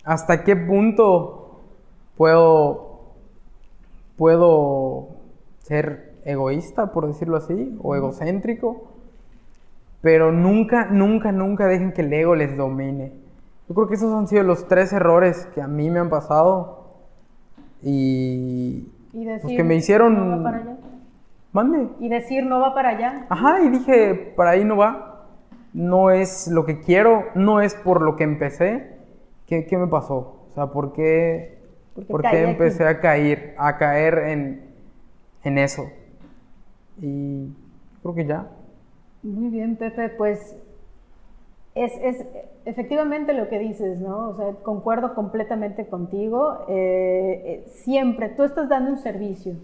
[0.04, 1.45] hasta qué punto
[2.16, 3.14] puedo,
[4.16, 5.08] puedo
[5.62, 8.92] ser egoísta, por decirlo así, o egocéntrico,
[10.00, 13.12] pero nunca, nunca, nunca dejen que el ego les domine.
[13.68, 16.86] Yo creo que esos han sido los tres errores que a mí me han pasado
[17.82, 20.14] y, pues, que me hicieron...
[20.14, 20.76] No va para allá.
[21.52, 21.88] Mande.
[22.00, 23.26] Y decir no va para allá.
[23.28, 25.16] Ajá, y dije, para ahí no va
[25.76, 28.96] no es lo que quiero, no es por lo que empecé.
[29.46, 30.48] ¿Qué, me pasó?
[30.50, 31.55] O sea, ¿por qué,
[32.04, 34.60] ¿por qué empecé a caer, a caer en,
[35.44, 35.90] en eso?
[37.00, 37.52] Y
[38.02, 38.46] creo que ya.
[39.22, 40.56] Muy bien, Pepe, pues
[41.74, 42.26] es, es,
[42.64, 44.30] efectivamente lo que dices, ¿no?
[44.30, 46.64] O sea, concuerdo completamente contigo.
[46.68, 49.54] Eh, eh, siempre, tú estás dando un servicio.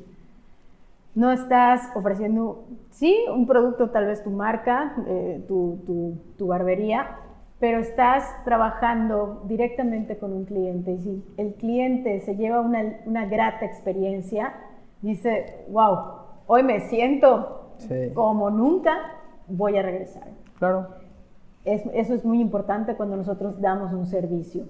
[1.14, 7.18] No estás ofreciendo, sí, un producto, tal vez tu marca, eh, tu, tu, tu, barbería,
[7.62, 10.90] pero estás trabajando directamente con un cliente.
[10.90, 14.52] Y si el cliente se lleva una, una grata experiencia,
[15.00, 15.98] dice, wow,
[16.48, 17.70] hoy me siento
[18.14, 18.96] como nunca,
[19.46, 20.24] voy a regresar.
[20.58, 20.88] Claro
[21.64, 24.64] eso es muy importante cuando nosotros damos un servicio.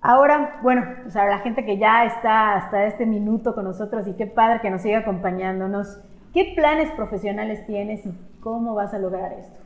[0.00, 4.14] Ahora, bueno, o sea, la gente que ya está hasta este minuto con nosotros y
[4.14, 6.00] qué padre que nos siga acompañándonos,
[6.32, 9.65] ¿qué planes profesionales tienes y cómo vas a lograr esto?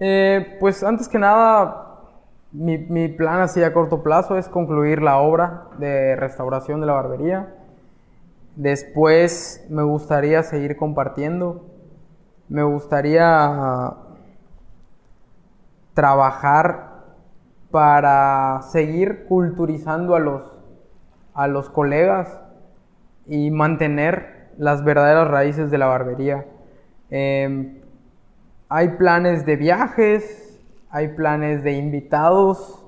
[0.00, 1.84] Eh, pues antes que nada,
[2.52, 7.54] mi, plan así a corto plazo es concluir la obra de restauración de la barbería.
[8.56, 11.66] Después me gustaría seguir compartiendo.
[12.48, 13.94] Me gustaría
[15.94, 16.94] trabajar
[17.70, 20.52] para seguir culturizando a los,
[21.34, 22.40] a los colegas
[23.26, 26.46] y mantener las verdaderas raíces de la barbería.
[27.10, 27.83] Em,
[28.76, 30.60] hay planes de viajes,
[30.90, 32.84] hay planes de invitados,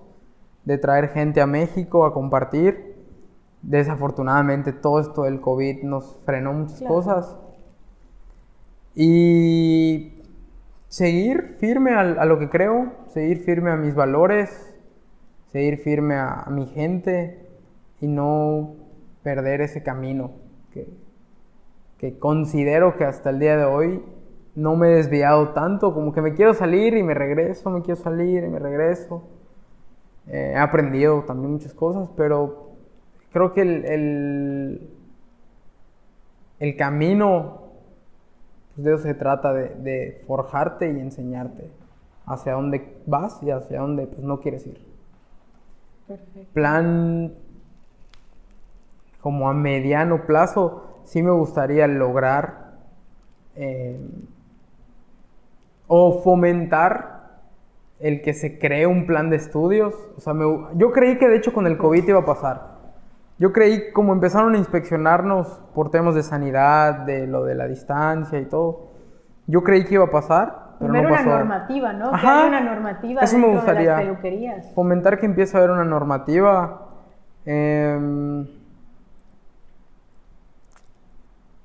[0.64, 2.97] de traer gente a México a compartir.
[3.62, 7.39] Desafortunadamente todo esto del COVID nos frenó muchas cosas.
[8.97, 10.24] Y
[10.89, 14.74] seguir firme a, lo que creo, seguir firme a mis valores,
[15.53, 17.47] seguir firme a, mi gente
[18.01, 18.74] y no
[19.22, 20.32] perder ese camino
[20.72, 20.89] que,
[21.97, 24.03] que considero que hasta el día de hoy
[24.57, 28.01] no me he desviado tanto, como que me quiero salir y me regreso, me quiero
[28.01, 29.23] salir y me regreso.
[30.29, 32.71] Eh, he aprendido también muchas cosas, pero
[33.33, 34.91] creo que el, el,
[36.59, 37.67] el camino
[38.75, 41.71] pues, de eso se trata, de, forjarte y enseñarte
[42.25, 44.81] hacia dónde vas y hacia dónde pues, no quieres ir.
[46.09, 46.53] Perfecto.
[46.55, 47.35] Plan
[49.21, 52.75] como a mediano plazo, sí me gustaría lograr
[53.55, 53.99] eh,
[55.89, 57.16] o fomentar
[57.99, 59.95] el que se cree un plan de estudios.
[60.16, 60.34] O sea,
[60.74, 62.76] yo creí que de hecho con el COVID iba a pasar.
[63.39, 68.41] Yo creí, como empezaron a inspeccionarnos por temas de sanidad, de lo de la distancia
[68.41, 68.93] y todo,
[69.47, 71.22] yo creí que iba a pasar, pero no pasó.
[71.24, 72.11] una normativa, ¿no?
[72.12, 73.80] que haya una normativa Eso me gustaría.
[73.80, 74.72] de las peluquerías.
[74.74, 76.82] Fomentar que empiece a haber una normativa.
[77.45, 78.47] Em,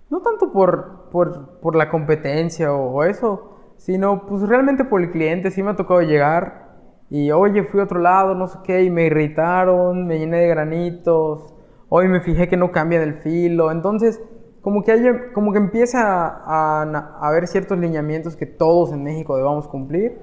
[0.09, 5.11] no tanto por, por, por la competencia o, o, eso, sino pues realmente por el
[5.11, 5.51] cliente.
[5.51, 6.69] Sí me ha tocado llegar
[7.09, 10.47] y, oye, fui a otro lado, no sé qué, y me irritaron, me llené de
[10.47, 11.53] granitos
[11.93, 14.21] hoy me fijé que no cambia del filo, entonces
[14.61, 15.03] como que, hay,
[15.33, 20.17] como que empieza a, a, haber ciertos lineamientos que todos en México debamos cumplir.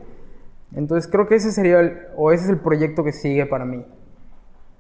[0.75, 3.85] Entonces creo que ese sería, el, o ese es el proyecto que sigue para mí,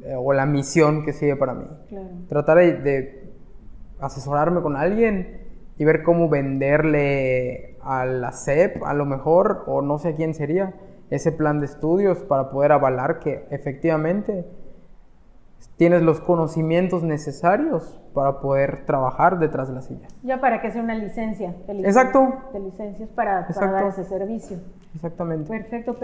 [0.03, 1.67] eh, o la misión que sigue para mí.
[2.29, 3.35] Tratar de, de,
[4.01, 5.48] asesorarme con alguien
[5.79, 10.75] y ver cómo venderle a la CEP, a lo mejor, o no sé quién sería,
[11.11, 14.45] ese plan de estudios para poder avalar que efectivamente
[15.77, 20.09] tienes los conocimientos necesarios para poder trabajar detrás de la silla.
[20.25, 21.55] Ya para que sea una licencia.
[21.69, 22.35] Exacto.
[22.53, 24.59] De licencias para, para, dar ese servicio.
[24.95, 25.49] Exactamente.
[25.49, 25.97] Perfecto,